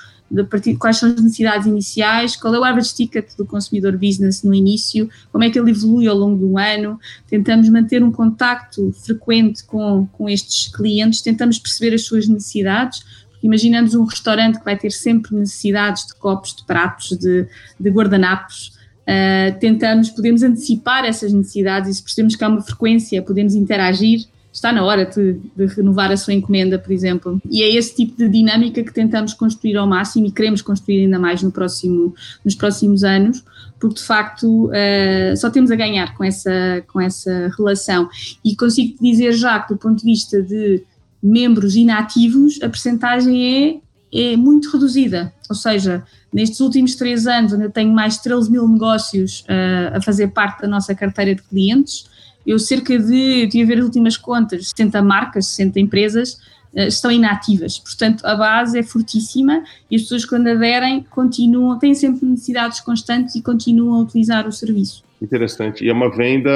partir, 0.44 0.76
quais 0.76 0.96
são 0.96 1.08
as 1.08 1.22
necessidades 1.22 1.66
iniciais, 1.66 2.36
qual 2.36 2.54
é 2.54 2.58
o 2.58 2.64
average 2.64 2.94
ticket 2.94 3.36
do 3.36 3.46
consumidor 3.46 3.96
business 3.96 4.42
no 4.42 4.54
início, 4.54 5.08
como 5.30 5.44
é 5.44 5.50
que 5.50 5.58
ele 5.58 5.70
evolui 5.70 6.08
ao 6.08 6.16
longo 6.16 6.36
do 6.36 6.58
ano, 6.58 6.98
tentamos 7.28 7.68
manter 7.68 8.02
um 8.02 8.10
contacto 8.10 8.92
frequente 9.04 9.64
com, 9.64 10.06
com 10.12 10.28
estes 10.28 10.68
clientes, 10.74 11.22
tentamos 11.22 11.58
perceber 11.58 11.94
as 11.94 12.04
suas 12.04 12.26
necessidades, 12.26 13.04
imaginamos 13.42 13.94
um 13.94 14.04
restaurante 14.04 14.58
que 14.58 14.64
vai 14.64 14.76
ter 14.76 14.90
sempre 14.90 15.34
necessidades 15.36 16.06
de 16.06 16.14
copos, 16.16 16.56
de 16.56 16.64
pratos, 16.64 17.16
de, 17.16 17.46
de 17.78 17.90
guardanapos, 17.90 18.72
uh, 19.02 19.58
tentamos, 19.60 20.10
podemos 20.10 20.42
antecipar 20.42 21.04
essas 21.04 21.32
necessidades 21.32 21.90
e 21.90 21.94
se 21.94 22.02
percebemos 22.02 22.34
que 22.34 22.42
há 22.42 22.48
uma 22.48 22.62
frequência, 22.62 23.22
podemos 23.22 23.54
interagir 23.54 24.26
está 24.56 24.72
na 24.72 24.82
hora 24.82 25.04
de, 25.04 25.38
de, 25.54 25.66
renovar 25.66 26.10
a 26.10 26.16
sua 26.16 26.32
encomenda, 26.32 26.78
por 26.78 26.90
exemplo. 26.90 27.40
E 27.50 27.62
é 27.62 27.74
esse 27.74 27.94
tipo 27.94 28.16
de 28.16 28.26
dinâmica 28.26 28.82
que 28.82 28.92
tentamos 28.92 29.34
construir 29.34 29.76
ao 29.76 29.86
máximo 29.86 30.26
e 30.26 30.32
queremos 30.32 30.62
construir 30.62 31.02
ainda 31.02 31.18
mais 31.18 31.42
no 31.42 31.52
próximo, 31.52 32.14
nos 32.42 32.54
próximos 32.54 33.04
anos, 33.04 33.44
porque 33.78 33.96
de 33.96 34.02
facto 34.02 34.68
uh, 34.68 35.36
só 35.36 35.50
temos 35.50 35.70
a 35.70 35.76
ganhar 35.76 36.16
com 36.16 36.24
essa, 36.24 36.82
com 36.90 36.98
essa 36.98 37.52
relação. 37.56 38.08
E 38.42 38.56
consigo 38.56 38.96
dizer 38.98 39.32
já 39.32 39.60
que, 39.60 39.74
do 39.74 39.78
ponto 39.78 39.98
de 39.98 40.04
vista 40.04 40.42
de 40.42 40.82
membros 41.22 41.76
inativos, 41.76 42.58
a 42.62 42.68
percentagem 42.70 43.82
é, 44.10 44.32
é 44.32 44.36
muito 44.38 44.70
reduzida. 44.70 45.34
Ou 45.50 45.54
seja, 45.54 46.02
nestes 46.32 46.60
últimos 46.60 46.94
três 46.94 47.26
anos, 47.26 47.52
eu 47.52 47.70
tenho 47.70 47.92
mais 47.92 48.14
de 48.14 48.22
13 48.22 48.50
mil 48.50 48.66
negócios 48.66 49.40
uh, 49.40 49.96
a 49.98 50.00
fazer 50.00 50.28
parte 50.28 50.62
da 50.62 50.68
nossa 50.68 50.94
carteira 50.94 51.34
de 51.34 51.42
clientes, 51.42 52.06
eu 52.46 52.58
cerca 52.58 52.98
de, 52.98 53.44
eu 53.44 53.48
tive 53.48 53.64
a 53.64 53.66
ver 53.66 53.78
as 53.80 53.84
últimas 53.84 54.16
contas, 54.16 54.68
60 54.68 55.02
marcas, 55.02 55.46
60 55.48 55.80
empresas 55.80 56.34
uh, 56.74 56.80
estão 56.86 57.10
inativas. 57.10 57.78
Portanto, 57.78 58.24
a 58.24 58.36
base 58.36 58.78
é 58.78 58.82
fortíssima 58.82 59.64
e 59.90 59.96
as 59.96 60.02
pessoas 60.02 60.24
quando 60.24 60.46
aderem 60.48 61.04
continuam, 61.10 61.78
têm 61.78 61.94
sempre 61.94 62.26
necessidades 62.26 62.80
constantes 62.80 63.34
e 63.34 63.42
continuam 63.42 64.00
a 64.00 64.02
utilizar 64.02 64.46
o 64.46 64.52
serviço. 64.52 65.04
Interessante. 65.20 65.84
E 65.84 65.88
é 65.88 65.92
uma 65.92 66.10
venda 66.10 66.50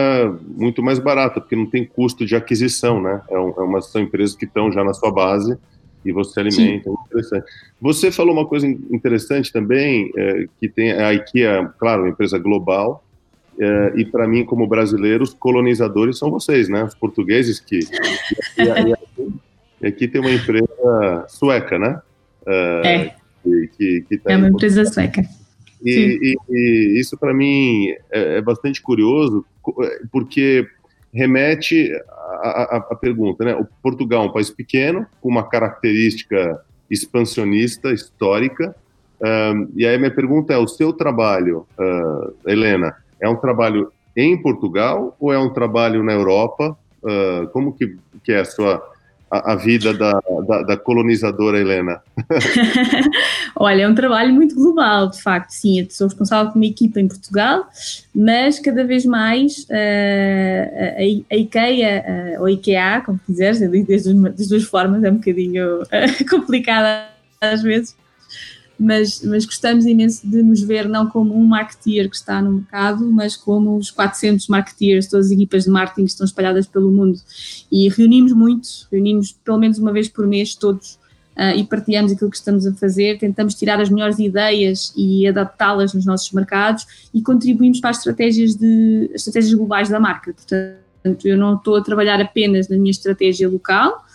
muito 0.57 0.83
mais 0.83 0.99
barata, 0.99 1.41
porque 1.41 1.57
não 1.57 1.67
tem 1.67 1.85
custo 1.85 2.27
de 2.27 2.37
aquisição, 2.37 3.01
né? 3.01 3.23
É, 3.31 3.39
um, 3.39 3.49
é 3.57 3.63
uma, 3.63 3.81
são 3.81 4.03
empresas 4.03 4.37
que 4.37 4.45
estão 4.45 4.71
já 4.71 4.85
na 4.85 4.93
sua 4.93 5.11
base 5.11 5.57
e 6.05 6.13
você 6.13 6.41
alimenta. 6.41 6.89
É 6.89 6.93
interessante. 6.93 7.45
Você 7.81 8.13
falou 8.13 8.35
uma 8.35 8.47
coisa 8.47 8.67
interessante 8.67 9.53
também, 9.53 10.11
é, 10.17 10.47
que 10.59 10.69
tem 10.69 10.93
a 10.93 11.13
IKEA, 11.15 11.73
claro, 11.79 12.03
uma 12.03 12.11
empresa 12.11 12.39
global, 12.39 13.03
é, 13.61 13.93
e 13.97 14.07
para 14.07 14.27
mim, 14.27 14.43
como 14.43 14.67
brasileiro, 14.67 15.23
os 15.23 15.35
colonizadores 15.35 16.17
são 16.17 16.31
vocês, 16.31 16.67
né? 16.71 16.83
Os 16.83 16.95
portugueses 16.95 17.61
que. 17.61 17.81
E, 18.57 18.63
e, 18.63 18.93
aqui, 18.93 19.35
e 19.83 19.87
aqui 19.87 20.09
tem 20.09 20.19
uma 20.19 20.33
empresa 20.33 21.27
sueca, 21.29 21.79
né? 21.79 22.01
É. 22.47 22.95
é. 22.95 23.15
Que, 23.43 23.71
que, 23.77 24.01
que 24.09 24.19
tá 24.19 24.33
é 24.33 24.37
uma 24.39 24.49
empresa 24.49 24.87
sueca. 24.87 25.23
E, 25.85 26.37
e, 26.49 26.99
isso 26.99 27.19
para 27.19 27.35
mim 27.35 27.91
é, 28.11 28.39
é, 28.39 28.41
bastante 28.41 28.81
curioso, 28.81 29.45
porque 30.11 30.67
remete 31.13 31.91
à, 32.09 32.97
pergunta, 32.99 33.45
né? 33.45 33.55
O 33.57 33.67
Portugal 33.83 34.25
é 34.25 34.27
um 34.29 34.33
país 34.33 34.49
pequeno, 34.49 35.07
com 35.21 35.29
uma 35.29 35.47
característica 35.47 36.63
expansionista, 36.91 37.93
histórica. 37.93 38.75
E 39.77 39.87
aí 39.87 39.99
minha 39.99 40.15
pergunta 40.15 40.55
é: 40.55 40.57
o 40.57 40.67
seu 40.67 40.95
trabalho, 40.95 41.67
uh, 41.79 42.35
Helena, 42.49 42.97
é 43.21 43.29
um 43.29 43.37
trabalho 43.37 43.93
em 44.17 44.41
Portugal 44.41 45.17
ou 45.21 45.33
é 45.33 45.39
um 45.39 45.51
trabalho 45.51 46.03
na 46.03 46.13
Europa? 46.13 46.77
Uh, 47.03 47.49
como 47.49 47.73
que, 47.73 47.97
que 48.23 48.33
é 48.33 48.41
a 48.41 48.45
sua 48.45 48.83
a, 49.31 49.53
a 49.53 49.57
vida 49.57 49.95
da, 49.95 50.21
da, 50.47 50.63
da, 50.63 50.77
colonizadora 50.77 51.59
Helena? 51.59 52.03
Olha, 53.57 53.83
é 53.83 53.89
um 53.89 53.95
trabalho 53.95 54.35
muito 54.35 54.55
global, 54.55 55.09
de 55.09 55.23
facto, 55.23 55.51
sim. 55.51 55.81
Eu 55.81 55.87
sou 55.91 56.09
responsável 56.09 56.51
por 56.51 56.59
uma 56.59 56.67
equipa 56.67 57.01
em 57.01 57.07
Portugal, 57.07 57.67
mas 58.15 58.59
cada 58.59 58.85
vez 58.85 59.07
mais 59.07 59.67
uh, 59.71 61.27
a, 61.31 61.35
a, 61.35 61.37
IKEA, 61.37 62.05
uh, 62.39 62.43
ou 62.43 62.49
IKEA, 62.49 63.03
como 63.07 63.21
quiseres, 63.25 63.61
das 63.61 64.49
duas 64.49 64.65
formas, 64.65 65.05
é 65.05 65.11
um 65.11 65.17
bocadinho 65.17 65.83
complicada 66.29 67.09
às 67.41 67.63
vezes, 67.63 67.97
mas, 68.81 69.23
mas 69.23 69.45
gostamos 69.45 69.85
imenso 69.85 70.27
de 70.27 70.43
nos 70.43 70.63
ver 70.63 70.89
não 70.89 71.07
como 71.07 71.37
um 71.37 71.47
marketeer 71.47 72.09
que 72.09 72.17
está 72.17 72.41
no 72.41 72.53
mercado, 72.53 73.13
mas 73.13 73.37
como 73.37 73.77
os 73.77 73.91
400 73.91 74.49
marketeers, 74.49 75.07
todas 75.07 75.27
as 75.27 75.33
equipas 75.33 75.65
de 75.65 75.71
marketing 75.71 76.07
que 76.07 76.13
estão 76.13 76.25
espalhadas 76.25 76.67
pelo 76.67 76.91
mundo. 76.91 77.21
E 77.71 77.91
reunimos 77.91 78.33
muito, 78.33 78.67
reunimos 78.91 79.33
pelo 79.45 79.59
menos 79.59 79.79
uma 79.79 79.93
vez 79.93 80.09
por 80.09 80.27
mês 80.27 80.55
todos 80.55 80.95
uh, 81.37 81.55
e 81.55 81.63
partilhamos 81.65 82.11
aquilo 82.11 82.31
que 82.31 82.39
estamos 82.39 82.67
a 82.67 82.73
fazer, 82.73 83.19
tentamos 83.19 83.55
tirar 83.55 83.79
as 83.83 83.91
melhores 83.91 84.19
ideias 84.19 84.95
e 84.97 85.29
adaptá-las 85.29 85.93
nos 85.93 86.07
nossos 86.07 86.33
mercados 86.33 86.87
e 87.13 87.21
contribuímos 87.21 87.81
para 87.81 87.91
as 87.91 87.99
estratégias, 87.99 88.57
de, 88.57 89.11
as 89.15 89.21
estratégias 89.21 89.53
globais 89.53 89.91
da 89.91 90.01
marca. 90.01 90.33
Portanto, 90.33 91.27
eu 91.27 91.37
não 91.37 91.57
estou 91.57 91.77
a 91.77 91.83
trabalhar 91.83 92.19
apenas 92.19 92.67
na 92.67 92.79
minha 92.79 92.91
estratégia 92.91 93.47
local, 93.47 94.07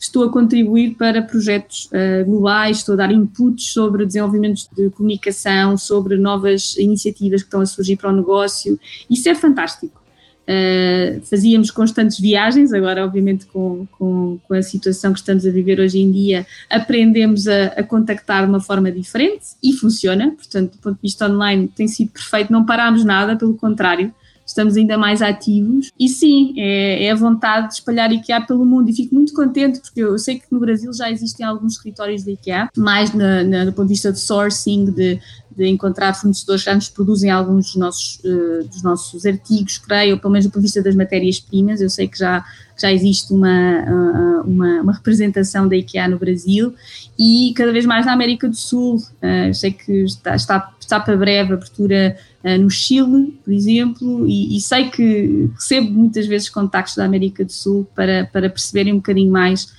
estou 0.00 0.24
a 0.24 0.32
contribuir 0.32 0.94
para 0.94 1.20
projetos 1.20 1.90
uh, 1.92 2.24
globais, 2.24 2.78
estou 2.78 2.94
a 2.94 2.96
dar 2.96 3.12
inputs 3.12 3.66
sobre 3.66 4.06
desenvolvimentos 4.06 4.66
de 4.74 4.88
comunicação, 4.90 5.76
sobre 5.76 6.16
novas 6.16 6.74
iniciativas 6.78 7.42
que 7.42 7.48
estão 7.48 7.60
a 7.60 7.66
surgir 7.66 7.96
para 7.96 8.10
o 8.10 8.16
negócio. 8.16 8.80
Isso 9.10 9.28
é 9.28 9.34
fantástico. 9.34 10.00
Uh, 10.48 11.20
fazíamos 11.26 11.70
constantes 11.70 12.18
viagens, 12.18 12.72
agora, 12.72 13.04
obviamente, 13.04 13.46
com, 13.46 13.86
com, 13.92 14.38
com, 14.48 14.54
a 14.54 14.62
situação 14.62 15.12
que 15.12 15.20
estamos 15.20 15.46
a 15.46 15.50
viver 15.50 15.78
hoje 15.78 16.00
em 16.00 16.10
dia, 16.10 16.46
aprendemos 16.68 17.46
a, 17.46 17.66
a, 17.66 17.82
contactar 17.84 18.44
de 18.44 18.48
uma 18.48 18.58
forma 18.58 18.90
diferente 18.90 19.44
e 19.62 19.72
funciona. 19.74 20.32
Portanto, 20.32 20.72
do 20.72 20.78
ponto 20.78 20.96
de 20.96 21.02
vista 21.02 21.28
online, 21.28 21.68
tem 21.68 21.86
sido 21.86 22.10
perfeito, 22.10 22.50
não 22.50 22.64
parámos 22.64 23.04
nada, 23.04 23.36
pelo 23.36 23.54
contrário 23.54 24.12
estamos 24.50 24.76
ainda 24.76 24.98
mais 24.98 25.22
ativos. 25.22 25.90
E 25.98 26.08
sim, 26.08 26.54
é, 26.56 27.06
é 27.06 27.10
a 27.10 27.14
vontade 27.14 27.68
de 27.68 27.74
espalhar 27.74 28.12
IKEA 28.12 28.40
pelo 28.40 28.64
mundo 28.64 28.90
e 28.90 28.92
fico 28.92 29.14
muito 29.14 29.32
contente 29.32 29.80
porque 29.80 30.00
eu 30.00 30.18
sei 30.18 30.38
que 30.38 30.46
no 30.50 30.60
Brasil 30.60 30.92
já 30.92 31.10
existem 31.10 31.46
alguns 31.46 31.74
escritórios 31.74 32.24
de 32.24 32.32
IKEA, 32.32 32.68
mais 32.76 33.12
na, 33.14 33.42
na, 33.44 33.64
do 33.64 33.72
ponto 33.72 33.86
de 33.86 33.94
vista 33.94 34.12
de 34.12 34.18
sourcing, 34.18 34.86
de, 34.86 35.20
de 35.56 35.68
encontrar 35.68 36.14
fornecedores 36.14 36.62
que 36.62 36.70
já 36.70 36.74
nos 36.74 36.88
produzem 36.88 37.30
alguns 37.30 37.66
dos 37.66 37.76
nossos, 37.76 38.20
uh, 38.24 38.68
dos 38.68 38.82
nossos 38.82 39.24
artigos, 39.24 39.78
creio, 39.78 40.14
ou 40.14 40.20
pelo 40.20 40.32
menos 40.32 40.46
do 40.46 40.50
ponto 40.50 40.60
de 40.60 40.66
vista 40.66 40.82
das 40.82 40.94
matérias-primas. 40.94 41.80
Eu 41.80 41.90
sei 41.90 42.08
que 42.08 42.18
já, 42.18 42.44
já 42.80 42.92
existe 42.92 43.32
uma, 43.32 43.48
uh, 43.48 44.48
uma, 44.48 44.80
uma, 44.80 44.92
representação 44.92 45.68
da 45.68 45.76
IKEA 45.76 46.08
no 46.08 46.18
Brasil 46.18 46.74
e 47.18 47.52
cada 47.54 47.72
vez 47.72 47.84
mais 47.84 48.06
na 48.06 48.12
América 48.12 48.48
do 48.48 48.56
Sul. 48.56 48.96
Uh, 48.96 49.52
sei 49.52 49.72
que 49.72 50.04
está, 50.04 50.34
está, 50.34 50.72
está 50.80 50.98
para 50.98 51.16
breve 51.16 51.52
a 51.52 51.54
abertura 51.54 52.16
uh, 52.42 52.58
no 52.58 52.70
Chile, 52.70 53.38
por 53.44 53.52
exemplo, 53.52 54.26
e, 54.26 54.56
e, 54.56 54.60
sei 54.60 54.88
que 54.88 55.50
recebo 55.54 55.90
muitas 55.90 56.26
vezes 56.26 56.48
contactos 56.48 56.96
da 56.96 57.04
América 57.04 57.44
do 57.44 57.52
Sul 57.52 57.86
para, 57.94 58.28
para 58.32 58.48
perceberem 58.48 58.94
um 58.94 58.96
bocadinho 58.96 59.30
mais 59.30 59.78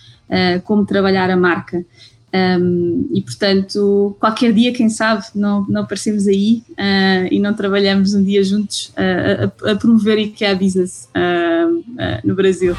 como 0.63 0.85
trabalhar 0.85 1.29
a 1.29 1.35
marca. 1.35 1.85
Um, 2.33 3.09
e 3.13 3.21
portanto, 3.21 4.15
qualquer 4.19 4.53
dia, 4.53 4.71
quem 4.71 4.89
sabe, 4.89 5.25
não, 5.35 5.65
não 5.67 5.81
aparecemos 5.81 6.27
aí 6.27 6.63
uh, 6.71 7.27
e 7.29 7.39
não 7.39 7.53
trabalhamos 7.53 8.13
um 8.13 8.23
dia 8.23 8.43
juntos 8.43 8.93
a, 8.95 9.71
a, 9.71 9.75
promover 9.75 10.17
IKEA 10.17 10.55
Business 10.55 11.09
no 12.23 12.35
Brasil. 12.35 12.75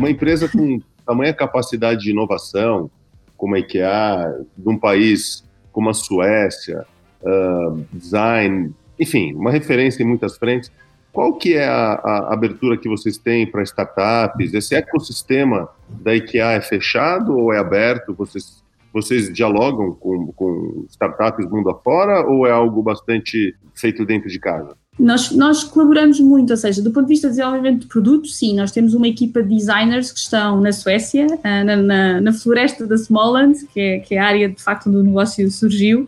uma 0.00 0.10
empresa 0.10 0.48
com 0.48 0.80
tamanha 1.04 1.34
capacidade 1.34 2.00
de 2.00 2.10
inovação, 2.10 2.90
como 3.36 3.54
a 3.54 3.58
IKEA, 3.58 4.44
de 4.56 4.68
um 4.68 4.78
país 4.78 5.44
como 5.70 5.90
a 5.90 5.94
Suécia, 5.94 6.86
uh, 7.22 7.86
design, 7.92 8.74
enfim, 9.00 9.32
uma 9.32 9.50
referência 9.50 10.02
em 10.02 10.06
muitas 10.06 10.36
frentes. 10.36 10.70
Qual 11.12 11.36
que 11.36 11.54
é 11.54 11.66
a, 11.66 11.94
a 11.94 12.34
abertura 12.34 12.76
que 12.76 12.88
vocês 12.88 13.18
têm 13.18 13.46
para 13.46 13.62
startups? 13.62 14.54
Esse 14.54 14.76
ecossistema 14.76 15.68
da 15.88 16.14
IKEA 16.14 16.52
é 16.52 16.60
fechado 16.60 17.36
ou 17.36 17.52
é 17.52 17.58
aberto? 17.58 18.14
Vocês, 18.14 18.62
vocês 18.92 19.32
dialogam 19.32 19.92
com, 19.92 20.32
com 20.32 20.84
startups 20.88 21.50
mundo 21.50 21.70
afora 21.70 22.24
ou 22.24 22.46
é 22.46 22.52
algo 22.52 22.80
bastante 22.82 23.56
feito 23.74 24.04
dentro 24.04 24.28
de 24.28 24.38
casa? 24.38 24.76
Nós, 24.98 25.32
nós 25.32 25.64
colaboramos 25.64 26.20
muito, 26.20 26.50
ou 26.50 26.56
seja, 26.56 26.82
do 26.82 26.92
ponto 26.92 27.06
de 27.06 27.14
vista 27.14 27.28
de 27.28 27.36
desenvolvimento 27.36 27.80
de 27.80 27.86
produtos, 27.86 28.36
sim, 28.36 28.54
nós 28.54 28.70
temos 28.70 28.92
uma 28.92 29.08
equipa 29.08 29.42
de 29.42 29.48
designers 29.48 30.12
que 30.12 30.18
estão 30.18 30.60
na 30.60 30.72
Suécia, 30.72 31.26
ah, 31.42 31.64
na, 31.64 31.76
na, 31.76 32.20
na 32.20 32.32
floresta 32.34 32.86
da 32.86 32.96
Småland, 32.96 33.66
que 33.72 33.80
é, 33.80 33.98
que 34.00 34.14
é 34.14 34.18
a 34.18 34.26
área 34.26 34.48
de 34.50 34.62
facto 34.62 34.88
onde 34.88 34.98
o 34.98 35.02
negócio 35.02 35.50
surgiu, 35.50 36.06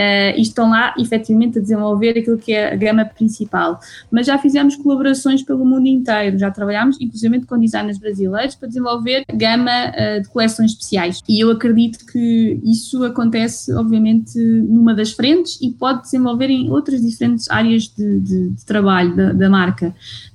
Uh, 0.00 0.32
e 0.34 0.40
estão 0.40 0.70
lá 0.70 0.94
efetivamente 0.98 1.58
a 1.58 1.60
desenvolver 1.60 2.18
aquilo 2.18 2.38
que 2.38 2.52
é 2.52 2.72
a 2.72 2.76
gama 2.76 3.04
principal. 3.04 3.78
Mas 4.10 4.26
já 4.26 4.38
fizemos 4.38 4.74
colaborações 4.76 5.42
pelo 5.42 5.62
mundo 5.62 5.86
inteiro, 5.86 6.38
já 6.38 6.50
trabalhámos 6.50 6.96
inclusive 6.98 7.44
com 7.44 7.58
designers 7.58 7.98
brasileiros 7.98 8.54
para 8.54 8.68
desenvolver 8.68 9.26
gama 9.30 9.70
uh, 9.70 10.22
de 10.22 10.28
coleções 10.28 10.70
especiais. 10.70 11.20
E 11.28 11.38
eu 11.38 11.50
acredito 11.50 12.06
que 12.06 12.58
isso 12.64 13.04
acontece, 13.04 13.74
obviamente, 13.74 14.38
numa 14.38 14.94
das 14.94 15.12
frentes 15.12 15.58
e 15.60 15.70
pode 15.70 16.02
desenvolver 16.02 16.48
em 16.48 16.70
outras 16.70 17.02
diferentes 17.02 17.50
áreas 17.50 17.82
de, 17.82 18.20
de, 18.20 18.48
de 18.50 18.64
trabalho 18.64 19.14
da, 19.14 19.32
da 19.32 19.50
marca. 19.50 19.88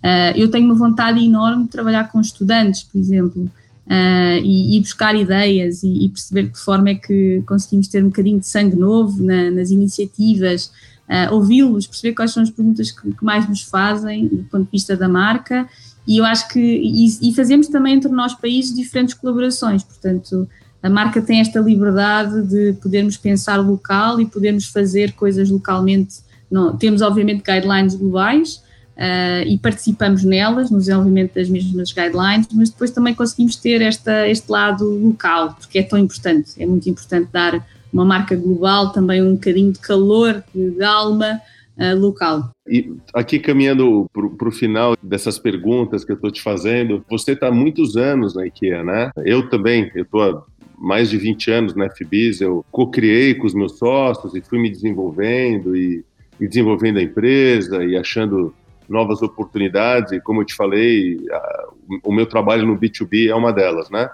Uh, 0.04 0.38
eu 0.38 0.52
tenho 0.52 0.66
uma 0.66 0.76
vontade 0.76 1.26
enorme 1.26 1.64
de 1.64 1.70
trabalhar 1.70 2.12
com 2.12 2.22
estudantes, 2.22 2.84
por 2.84 3.00
exemplo 3.00 3.50
uh, 3.88 4.40
e, 4.44 4.78
e, 4.78 4.80
buscar 4.80 5.16
ideias 5.16 5.84
e, 5.84 6.06
e, 6.06 6.10
perceber 6.10 6.44
de 6.44 6.50
que 6.52 6.60
forma 6.60 6.90
é 6.90 6.96
que 6.96 7.44
conseguimos 7.46 7.88
ter 7.88 8.04
um 8.04 8.08
bocadinho 8.08 8.40
de 8.40 8.48
sangue 8.48 8.76
novo 8.76 9.22
na, 9.24 9.52
nas 9.52 9.72
iniciativas, 9.72 10.72
uh, 11.10 11.34
ouvi-los, 11.34 11.88
perceber 11.88 12.14
quais 12.16 12.32
são 12.32 12.44
as 12.44 12.50
perguntas 12.50 12.92
que, 12.92 13.12
que, 13.12 13.24
mais 13.24 13.48
nos 13.48 13.62
fazem 13.62 14.28
do 14.28 14.44
ponto 14.44 14.66
de 14.66 14.72
vista 14.72 14.96
da 14.96 15.08
marca 15.08 15.68
e 16.08 16.18
eu 16.18 16.26
acho 16.26 16.48
que 16.50 16.60
e, 16.60 17.30
e 17.30 17.34
fazemos 17.34 17.68
também 17.68 17.96
entre 17.96 18.12
nós 18.12 18.34
países 18.34 18.76
diferentes 18.76 19.14
colaborações, 19.14 19.84
portanto 19.84 20.48
a 20.82 20.90
marca 20.90 21.20
tem 21.20 21.40
esta 21.40 21.60
liberdade 21.60 22.44
de 22.44 22.74
podermos 22.74 23.18
pensar 23.18 23.58
local 23.58 24.22
e 24.22 24.26
podermos 24.28 24.68
fazer 24.68 25.14
coisas 25.14 25.50
localmente. 25.50 26.18
Não, 26.50 26.78
temos, 26.78 27.02
obviamente, 27.02 27.42
guidelines 27.44 27.96
globais 27.96 28.62
uh, 28.96 29.48
e 29.48 29.58
participamos 29.58 30.24
nelas, 30.24 30.72
no 30.72 30.80
desenvolvimento 30.80 31.34
das 31.36 31.50
mesmas 31.50 31.92
guidelines, 31.92 32.48
mas 32.54 32.70
depois 32.70 32.92
também 32.92 33.14
conseguimos 33.14 33.56
ter 33.56 33.82
esta, 33.82 34.28
este 34.28 34.52
lado 34.52 34.86
local, 34.86 35.56
porque 35.60 35.80
é 35.80 35.84
tão 35.84 36.00
importante. 36.00 36.52
É 36.62 36.66
muito 36.66 36.90
importante 36.90 37.30
dar 37.32 37.66
uma 37.92 38.06
marca 38.06 38.36
global 38.36 38.92
também 38.92 39.22
um 39.22 39.36
bocadinho 39.36 39.72
de 39.72 39.80
calor, 39.80 40.44
de, 40.54 40.84
alma 40.84 41.40
uh, 41.78 41.98
local. 41.98 42.52
E 42.68 42.92
aqui 43.14 43.40
caminhando 43.40 44.10
para 44.12 44.50
o 44.50 44.52
final 44.52 44.96
dessas 45.02 45.40
perguntas 45.40 46.04
que 46.04 46.12
eu 46.12 46.16
estou 46.16 46.32
te 46.32 46.42
fazendo, 46.42 47.04
você 47.10 47.32
está 47.32 47.48
há 47.48 47.52
muitos 47.52 47.96
anos 47.96 48.36
na 48.36 48.46
IKEA, 48.46 48.84
né? 48.84 49.12
Eu 49.24 49.50
também, 49.50 49.92
eu 49.96 50.04
estou 50.04 50.22
há 50.22 50.44
mais 50.78 51.10
de 51.10 51.18
20 51.18 51.52
anos 51.52 51.76
na 51.76 51.90
FBIS, 51.90 52.42
eu 52.42 52.66
co-criei 52.70 53.34
com 53.36 53.48
os 53.48 53.54
meus 53.54 53.78
sócios 53.78 54.36
e 54.36 54.42
fui 54.42 54.60
me 54.60 54.70
desenvolvendo 54.70 55.76
e, 55.76 56.04
e, 56.40 56.48
desenvolvendo 56.48 56.98
a 56.98 57.02
empresa 57.02 57.84
e 57.84 57.96
achando 57.96 58.54
novas 58.90 59.22
oportunidades. 59.22 60.12
E 60.12 60.20
como 60.20 60.42
eu 60.42 60.46
te 60.46 60.56
falei, 60.56 61.20
a, 61.32 61.68
o 62.04 62.14
meu 62.14 62.26
trabalho 62.26 62.66
no 62.66 62.78
B2B 62.78 63.30
é 63.30 63.36
uma 63.36 63.52
delas, 63.52 63.90
né? 63.90 64.10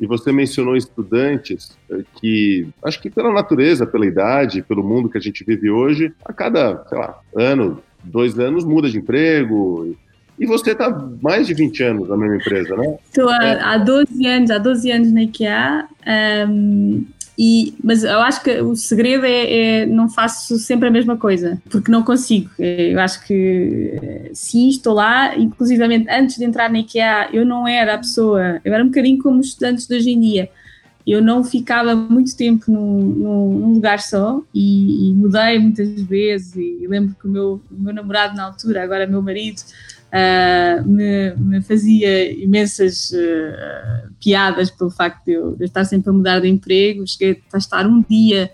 E 0.00 0.06
você 0.06 0.32
mencionou 0.32 0.76
estudantes 0.76 1.78
eh, 1.90 2.02
que, 2.20 2.66
acho 2.82 3.00
que 3.00 3.08
pela 3.08 3.32
natureza, 3.32 3.86
pela 3.86 4.04
idade, 4.04 4.62
pelo 4.62 4.82
mundo 4.82 5.08
que 5.08 5.16
a 5.16 5.20
gente 5.20 5.44
vive 5.44 5.70
hoje, 5.70 6.12
a 6.24 6.32
cada, 6.32 6.84
sei 6.88 6.98
lá, 6.98 7.20
ano, 7.36 7.80
dois 8.02 8.36
anos 8.38 8.64
muda 8.64 8.90
de 8.90 8.98
emprego, 8.98 9.96
e 10.38 10.46
você 10.46 10.72
está 10.72 10.90
mais 11.20 11.46
de 11.46 11.54
20 11.54 11.82
anos 11.84 12.08
na 12.08 12.16
mesma 12.16 12.36
empresa, 12.36 12.76
né? 12.76 12.96
Estou 13.04 13.28
há, 13.28 13.74
há 13.74 13.78
12 13.78 14.26
anos, 14.26 14.50
há 14.50 14.58
12 14.58 14.90
anos 14.90 15.12
na 15.12 15.22
IKEA, 15.22 15.86
um, 16.48 17.04
e, 17.38 17.74
mas 17.82 18.04
eu 18.04 18.20
acho 18.20 18.42
que 18.42 18.60
o 18.60 18.76
segredo 18.76 19.24
é, 19.24 19.80
é, 19.80 19.86
não 19.86 20.08
faço 20.08 20.58
sempre 20.58 20.88
a 20.88 20.90
mesma 20.90 21.16
coisa, 21.16 21.60
porque 21.70 21.90
não 21.90 22.02
consigo. 22.02 22.50
Eu 22.58 23.00
acho 23.00 23.24
que 23.26 24.30
sim, 24.34 24.68
estou 24.68 24.94
lá, 24.94 25.36
inclusivamente 25.36 26.08
antes 26.10 26.36
de 26.36 26.44
entrar 26.44 26.70
na 26.70 26.80
IKEA, 26.80 27.30
eu 27.32 27.44
não 27.44 27.66
era 27.66 27.94
a 27.94 27.98
pessoa, 27.98 28.60
eu 28.64 28.74
era 28.74 28.84
um 28.84 28.88
bocadinho 28.88 29.18
como 29.22 29.40
os 29.40 29.48
estudantes 29.48 29.86
de 29.86 29.96
hoje 29.96 30.10
em 30.10 30.20
dia. 30.20 30.50
Eu 31.04 31.20
não 31.20 31.42
ficava 31.42 31.96
muito 31.96 32.36
tempo 32.36 32.70
num, 32.70 33.00
num 33.00 33.72
lugar 33.74 33.98
só 33.98 34.40
e, 34.54 35.10
e, 35.10 35.14
mudei 35.14 35.58
muitas 35.58 36.00
vezes. 36.02 36.54
E 36.54 36.86
lembro 36.86 37.16
que 37.18 37.26
o 37.26 37.30
meu, 37.30 37.60
o 37.70 37.82
meu 37.82 37.92
namorado 37.92 38.36
na 38.36 38.44
altura, 38.44 38.84
agora 38.84 39.04
meu 39.04 39.20
marido, 39.20 39.62
uh, 40.12 40.86
me, 40.88 41.34
me, 41.36 41.62
fazia 41.62 42.32
imensas 42.32 43.10
uh, 43.10 44.12
piadas 44.22 44.70
pelo 44.70 44.90
facto 44.90 45.24
de 45.24 45.32
eu, 45.32 45.56
de 45.56 45.64
eu, 45.64 45.66
estar 45.66 45.84
sempre 45.84 46.10
a 46.10 46.12
mudar 46.12 46.40
de 46.40 46.48
emprego. 46.48 47.06
Cheguei 47.06 47.42
a 47.52 47.58
estar 47.58 47.86
um 47.86 48.02
dia 48.02 48.50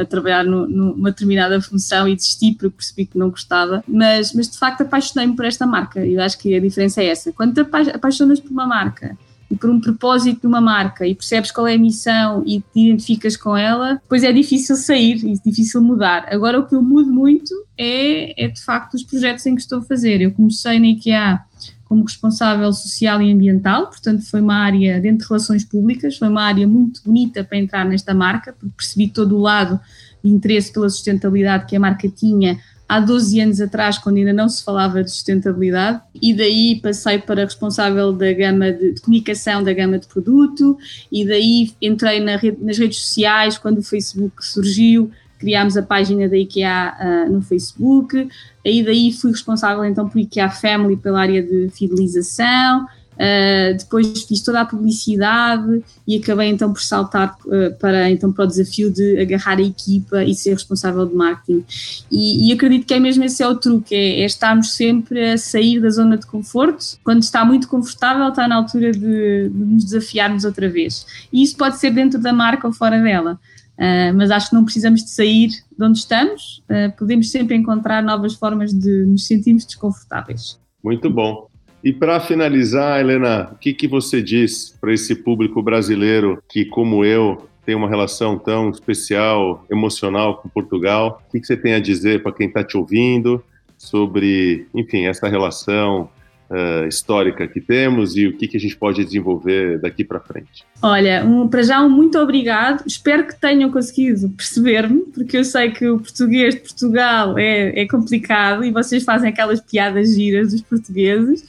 a 0.00 0.04
trabalhar 0.06 0.44
no, 0.44 0.66
numa 0.66 1.10
determinada 1.10 1.60
função 1.60 2.08
e 2.08 2.14
desisti 2.14 2.52
porque 2.52 2.76
percebi 2.76 3.04
que 3.04 3.18
não 3.18 3.28
gostava. 3.28 3.84
Mas, 3.86 4.32
mas 4.32 4.48
de 4.48 4.56
facto 4.56 4.82
apaixonei-me 4.82 5.36
por 5.36 5.44
esta 5.44 5.66
marca 5.66 6.06
e 6.06 6.14
eu 6.14 6.22
acho 6.22 6.38
que 6.38 6.54
a 6.54 6.60
diferença 6.60 7.02
é 7.02 7.06
essa. 7.06 7.32
Quando 7.32 7.54
te 7.54 7.60
apaixonas 7.90 8.40
por 8.40 8.50
uma 8.50 8.66
marca 8.66 9.18
e 9.50 9.56
por 9.56 9.68
um 9.68 9.80
propósito 9.80 10.42
de 10.42 10.46
uma 10.46 10.60
marca 10.60 11.06
e 11.06 11.14
percebes 11.14 11.50
qual 11.50 11.66
é 11.66 11.74
a 11.74 11.78
missão 11.78 12.42
e 12.46 12.60
te 12.60 12.80
identificas 12.80 13.36
com 13.36 13.56
ela, 13.56 13.94
depois 13.94 14.22
é 14.22 14.32
difícil 14.32 14.76
sair 14.76 15.16
e 15.24 15.34
difícil 15.44 15.82
mudar. 15.82 16.26
Agora 16.32 16.60
o 16.60 16.66
que 16.66 16.74
eu 16.74 16.82
mudo 16.82 17.12
muito 17.12 17.52
é, 17.76 18.44
é 18.44 18.48
de 18.48 18.62
facto 18.62 18.94
os 18.94 19.02
projetos 19.02 19.44
em 19.46 19.54
que 19.54 19.60
estou 19.60 19.80
a 19.80 19.82
fazer. 19.82 20.20
Eu 20.20 20.30
comecei 20.30 20.78
na 20.78 20.86
IKEA 20.86 21.40
como 21.84 22.04
responsável 22.04 22.72
social 22.72 23.20
e 23.20 23.32
ambiental, 23.32 23.88
portanto 23.88 24.22
foi 24.22 24.40
uma 24.40 24.54
área 24.54 25.00
dentro 25.00 25.24
de 25.24 25.28
relações 25.28 25.64
públicas, 25.64 26.16
foi 26.16 26.28
uma 26.28 26.44
área 26.44 26.64
muito 26.68 27.02
bonita 27.04 27.42
para 27.42 27.58
entrar 27.58 27.84
nesta 27.84 28.14
marca, 28.14 28.52
porque 28.52 28.72
percebi 28.76 29.08
todo 29.08 29.36
o 29.36 29.40
lado 29.40 29.80
de 30.22 30.30
interesse 30.30 30.72
pela 30.72 30.88
sustentabilidade 30.88 31.66
que 31.66 31.74
a 31.74 31.80
marca 31.80 32.08
tinha 32.08 32.60
há 32.90 32.98
12 32.98 33.40
anos 33.40 33.60
atrás, 33.60 33.98
quando 33.98 34.16
ainda 34.16 34.32
não 34.32 34.48
se 34.48 34.64
falava 34.64 35.04
de 35.04 35.12
sustentabilidade, 35.12 36.00
e 36.20 36.34
daí 36.34 36.80
passei 36.82 37.20
para 37.20 37.44
responsável 37.44 38.12
da 38.12 38.32
gama 38.32 38.72
de, 38.72 38.94
de 38.94 39.00
comunicação 39.00 39.62
da 39.62 39.72
gama 39.72 39.96
de 39.96 40.08
produto, 40.08 40.76
e 41.10 41.24
daí 41.24 41.70
entrei 41.80 42.18
na 42.18 42.34
rede, 42.34 42.58
nas 42.60 42.76
redes 42.76 42.98
sociais 42.98 43.56
quando 43.56 43.78
o 43.78 43.82
Facebook 43.82 44.44
surgiu, 44.44 45.08
criámos 45.38 45.76
a 45.76 45.82
página 45.84 46.28
da 46.28 46.36
IKEA 46.36 47.28
uh, 47.28 47.32
no 47.32 47.40
Facebook, 47.40 48.28
aí 48.66 48.82
daí 48.82 49.12
fui 49.12 49.30
responsável 49.30 49.84
então 49.84 50.08
por 50.08 50.18
IKEA 50.18 50.50
Family 50.50 50.96
pela 50.96 51.20
área 51.20 51.44
de 51.44 51.70
fidelização, 51.70 52.88
Uh, 53.20 53.76
depois 53.76 54.22
fiz 54.22 54.40
toda 54.40 54.62
a 54.62 54.64
publicidade 54.64 55.84
e 56.08 56.16
acabei 56.16 56.48
então 56.48 56.72
por 56.72 56.80
saltar 56.80 57.36
uh, 57.44 57.78
para, 57.78 58.10
então, 58.10 58.32
para 58.32 58.44
o 58.44 58.46
desafio 58.46 58.90
de 58.90 59.20
agarrar 59.20 59.58
a 59.58 59.62
equipa 59.62 60.24
e 60.24 60.34
ser 60.34 60.54
responsável 60.54 61.04
de 61.04 61.14
marketing. 61.14 61.62
E, 62.10 62.48
e 62.48 62.52
acredito 62.52 62.86
que 62.86 62.94
é 62.94 62.98
mesmo 62.98 63.22
esse 63.22 63.42
é 63.42 63.46
o 63.46 63.54
truque, 63.54 63.94
é, 63.94 64.22
é, 64.22 64.24
estarmos 64.24 64.72
sempre 64.72 65.32
a 65.32 65.36
sair 65.36 65.82
da 65.82 65.90
zona 65.90 66.16
de 66.16 66.26
conforto. 66.26 66.98
Quando 67.04 67.22
está 67.22 67.44
muito 67.44 67.68
confortável, 67.68 68.26
está 68.26 68.48
na 68.48 68.56
altura 68.56 68.90
de, 68.90 69.50
de 69.50 69.64
nos 69.66 69.84
desafiarmos 69.84 70.46
outra 70.46 70.70
vez. 70.70 71.04
E 71.30 71.42
isso 71.42 71.58
pode 71.58 71.76
ser 71.76 71.90
dentro 71.90 72.18
da 72.18 72.32
marca 72.32 72.66
ou 72.66 72.72
fora 72.72 72.98
dela. 73.02 73.38
Uh, 73.74 74.16
mas 74.16 74.30
acho 74.30 74.48
que 74.48 74.54
não 74.54 74.64
precisamos 74.64 75.04
de 75.04 75.10
sair 75.10 75.48
de 75.48 75.84
onde 75.84 75.98
estamos, 75.98 76.62
podemos 76.98 77.30
sempre 77.30 77.56
encontrar 77.56 78.02
novas 78.02 78.34
formas 78.34 78.72
de 78.72 79.04
nos 79.04 79.26
sentirmos 79.26 79.66
desconfortáveis. 79.66 80.58
Muito 80.82 81.10
bom. 81.10 81.49
E 81.82 81.92
para 81.92 82.20
finalizar, 82.20 83.00
Helena, 83.00 83.50
o 83.52 83.56
que, 83.56 83.72
que 83.72 83.88
você 83.88 84.22
diz 84.22 84.76
para 84.80 84.92
esse 84.92 85.14
público 85.14 85.62
brasileiro 85.62 86.42
que, 86.48 86.64
como 86.66 87.04
eu, 87.04 87.48
tem 87.64 87.74
uma 87.74 87.88
relação 87.88 88.38
tão 88.38 88.68
especial, 88.68 89.64
emocional 89.70 90.36
com 90.36 90.48
Portugal? 90.48 91.22
O 91.26 91.32
que, 91.32 91.40
que 91.40 91.46
você 91.46 91.56
tem 91.56 91.72
a 91.72 91.80
dizer 91.80 92.22
para 92.22 92.32
quem 92.32 92.48
está 92.48 92.62
te 92.62 92.76
ouvindo 92.76 93.42
sobre, 93.78 94.66
enfim, 94.74 95.06
essa 95.06 95.26
relação 95.26 96.10
uh, 96.50 96.86
histórica 96.86 97.46
que 97.46 97.60
temos 97.60 98.16
e 98.16 98.26
o 98.26 98.36
que, 98.36 98.48
que 98.48 98.56
a 98.56 98.60
gente 98.60 98.76
pode 98.76 99.04
desenvolver 99.04 99.78
daqui 99.78 100.04
para 100.04 100.20
frente. 100.20 100.64
Olha, 100.82 101.24
um, 101.24 101.48
para 101.48 101.62
já 101.62 101.80
um 101.80 101.88
muito 101.88 102.18
obrigado. 102.18 102.82
Espero 102.86 103.26
que 103.26 103.40
tenham 103.40 103.70
conseguido 103.70 104.28
perceber-me, 104.30 105.00
porque 105.12 105.38
eu 105.38 105.44
sei 105.44 105.70
que 105.70 105.88
o 105.88 105.98
português 105.98 106.54
de 106.54 106.60
Portugal 106.60 107.38
é, 107.38 107.80
é 107.80 107.86
complicado 107.86 108.64
e 108.64 108.70
vocês 108.70 109.04
fazem 109.04 109.30
aquelas 109.30 109.60
piadas 109.60 110.14
giras 110.14 110.52
dos 110.52 110.62
portugues. 110.62 111.42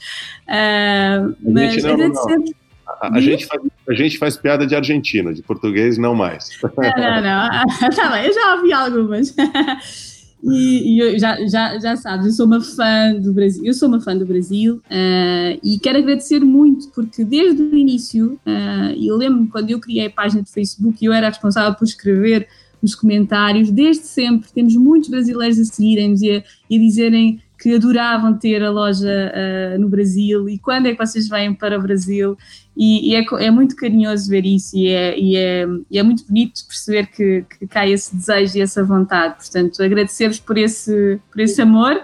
Uh, 0.46 1.34
mas 1.42 1.82
não, 1.82 1.96
não. 1.96 2.62
A, 3.00 3.16
a, 3.16 3.20
gente 3.20 3.46
faz, 3.46 3.62
a 3.88 3.94
gente 3.94 4.18
faz 4.18 4.36
piada 4.36 4.66
de 4.66 4.76
argentino, 4.76 5.34
de 5.34 5.42
português 5.42 5.98
não 5.98 6.14
mais. 6.14 6.48
Não, 6.62 6.70
não, 6.96 7.22
não. 7.22 7.90
Tá 7.96 8.10
bem, 8.12 8.26
eu 8.26 8.32
já 8.32 8.54
ouvi 8.54 8.72
algumas. 8.72 9.34
E, 10.42 10.98
e 10.98 11.18
já, 11.18 11.36
já, 11.46 11.78
já 11.78 11.96
sabes, 11.96 12.26
eu 12.26 12.32
sou 12.32 12.46
uma 12.46 12.60
fã 12.60 13.14
do 13.14 13.32
Brasil, 13.32 13.64
eu 13.64 13.72
sou 13.72 13.88
uma 13.88 14.00
fã 14.00 14.16
do 14.16 14.26
Brasil 14.26 14.76
uh, 14.76 15.60
e 15.62 15.78
quero 15.80 15.98
agradecer 15.98 16.40
muito 16.40 16.88
porque 16.88 17.24
desde 17.24 17.62
o 17.62 17.76
início, 17.76 18.40
uh, 18.44 18.92
eu 19.00 19.16
lembro-me 19.16 19.46
quando 19.46 19.70
eu 19.70 19.78
criei 19.78 20.06
a 20.06 20.10
página 20.10 20.42
de 20.42 20.50
Facebook 20.50 20.98
e 21.00 21.06
eu 21.06 21.12
era 21.12 21.28
responsável 21.28 21.74
por 21.74 21.84
escrever 21.84 22.48
os 22.82 22.96
comentários, 22.96 23.70
desde 23.70 24.04
sempre 24.04 24.50
temos 24.52 24.74
muitos 24.74 25.08
brasileiros 25.08 25.60
a 25.60 25.64
seguirem-nos 25.64 26.20
e, 26.22 26.42
e 26.68 26.76
a 26.76 26.80
dizerem 26.80 27.40
que 27.62 27.76
adoravam 27.76 28.36
ter 28.36 28.60
a 28.60 28.70
loja 28.70 29.06
uh, 29.06 29.80
no 29.80 29.88
Brasil 29.88 30.48
e 30.48 30.58
quando 30.58 30.86
é 30.86 30.92
que 30.92 30.98
vocês 30.98 31.28
vêm 31.28 31.54
para 31.54 31.78
o 31.78 31.82
Brasil 31.82 32.36
e, 32.76 33.10
e 33.10 33.14
é, 33.14 33.24
é, 33.38 33.50
muito 33.52 33.76
carinhoso 33.76 34.28
ver 34.28 34.44
isso 34.44 34.76
e 34.76 34.88
é, 34.88 35.16
e 35.16 35.36
é, 35.36 35.64
e 35.88 35.96
é 35.96 36.02
muito 36.02 36.26
bonito 36.26 36.66
perceber 36.66 37.06
que, 37.06 37.44
que 37.56 37.66
cai 37.68 37.92
esse 37.92 38.16
desejo 38.16 38.58
e 38.58 38.62
essa 38.62 38.82
vontade. 38.82 39.36
Portanto, 39.36 39.80
agradecer-vos 39.80 40.40
por 40.40 40.58
esse, 40.58 41.20
por 41.30 41.40
esse 41.40 41.62
amor 41.62 42.02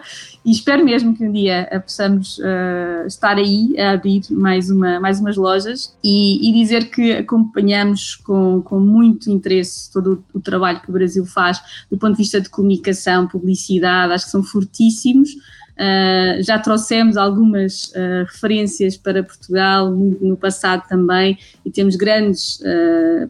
e 0.49 0.51
espero 0.51 0.83
mesmo 0.83 1.15
que 1.15 1.23
um 1.23 1.31
dia 1.31 1.69
possamos 1.85 2.39
uh, 2.39 3.07
estar 3.07 3.37
aí 3.37 3.79
a 3.79 3.91
abrir 3.91 4.23
mais, 4.31 4.71
uma, 4.71 4.99
mais 4.99 5.21
umas 5.21 5.37
lojas 5.37 5.95
e, 6.03 6.49
e 6.49 6.55
dizer 6.55 6.89
que 6.89 7.13
acompanhamos 7.13 8.17
com, 8.17 8.63
com 8.63 8.81
muito 8.81 9.31
interesse 9.31 9.93
todo 9.93 10.25
o, 10.33 10.39
o, 10.39 10.41
trabalho 10.41 10.81
que 10.81 10.89
o 10.89 10.93
Brasil 10.93 11.27
faz 11.27 11.61
do 11.91 11.99
ponto 11.99 12.13
de 12.13 12.23
vista 12.23 12.41
de 12.41 12.49
comunicação, 12.49 13.29
publicidade, 13.29 14.15
acho 14.15 14.25
que 14.25 14.31
são 14.31 14.43
fortíssimos. 14.43 15.33
Uh, 15.33 16.43
já 16.43 16.59
trouxemos 16.59 17.19
algumas 17.19 17.89
uh, 17.89 18.25
referências 18.25 18.97
para 18.97 19.23
Portugal 19.23 19.91
no 19.91 20.35
passado 20.35 20.89
também 20.89 21.37
e 21.63 21.71
temos 21.71 21.95
grandes 21.95 22.59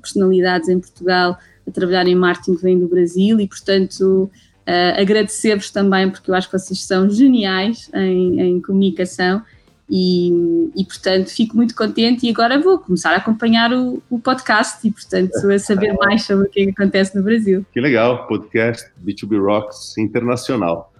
personalidades 0.00 0.68
em 0.68 0.78
Portugal 0.78 1.37
a 1.66 1.70
trabalhar 1.72 2.07
em 2.07 2.14
marketing 2.14 2.54
que 2.54 2.62
vêm 2.62 2.78
do 2.78 2.87
Brasil 2.87 3.40
e, 3.40 3.48
portanto, 3.48 4.31
agradecer-vos 4.96 5.70
também 5.70 6.11
porque 6.11 6.31
eu 6.31 6.35
acho 6.35 6.50
que 6.50 6.59
vocês 6.59 6.85
são 6.85 7.09
geniais 7.09 7.90
em, 7.94 8.40
em 8.40 8.61
comunicação 8.61 9.42
e, 9.90 10.70
e, 10.76 10.85
portanto 10.85 11.31
fico 11.31 11.57
muito 11.57 11.74
contente 11.74 12.26
e 12.26 12.31
agora 12.31 12.61
vou 12.61 12.78
começar 12.78 13.12
a 13.12 13.16
acompanhar 13.16 13.72
o, 13.72 14.02
o 14.11 14.18
podcast 14.18 14.87
e 14.87 14.90
portanto 14.90 15.50
a 15.50 15.59
saber 15.59 15.94
mais 15.94 16.24
sobre 16.24 16.46
o 16.46 16.50
que, 16.50 16.61
é 16.61 16.64
que 16.64 16.70
acontece 16.70 17.16
no 17.16 17.22
Brasil. 17.22 17.64
Que 17.72 17.81
legal, 17.81 18.26
podcast 18.26 18.87
B2B 19.02 19.42
Rocks 19.42 19.96
Internacional. 19.96 20.92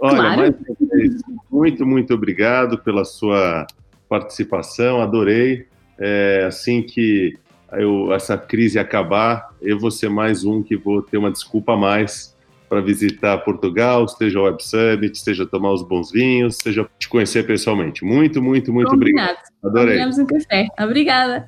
Olha, 0.00 0.16
claro. 0.16 0.36
mais 0.40 0.54
uma 0.80 0.88
vez, 0.96 1.14
muito, 1.48 1.86
muito 1.86 2.14
obrigado 2.14 2.76
pela 2.78 3.04
sua 3.04 3.64
participação, 4.08 5.00
adorei. 5.00 5.66
É, 5.96 6.44
assim 6.48 6.82
que 6.82 7.38
eu, 7.74 8.12
essa 8.12 8.36
crise 8.36 8.78
acabar, 8.78 9.54
eu 9.62 9.78
vou 9.78 9.92
ser 9.92 10.10
mais 10.10 10.44
um 10.44 10.60
que 10.60 10.76
vou 10.76 11.00
ter 11.00 11.16
uma 11.16 11.30
desculpa 11.30 11.74
a 11.74 11.76
mais 11.76 12.31
para 12.72 12.80
visitar 12.80 13.36
Portugal, 13.44 14.08
seja 14.08 14.40
o 14.40 14.44
Web 14.44 14.64
Summit, 14.64 15.18
seja 15.18 15.44
tomar 15.44 15.72
os 15.72 15.82
bons 15.82 16.10
vinhos, 16.10 16.56
seja 16.56 16.88
te 16.98 17.06
conhecer 17.06 17.46
pessoalmente. 17.46 18.02
Muito, 18.02 18.40
muito, 18.40 18.72
muito 18.72 18.88
Combinado. 18.88 19.32
obrigado. 19.32 19.52
Adorei. 19.62 19.98
Combinamos 19.98 20.18
um 20.18 20.24
café. 20.24 20.68
Obrigada. 20.80 21.46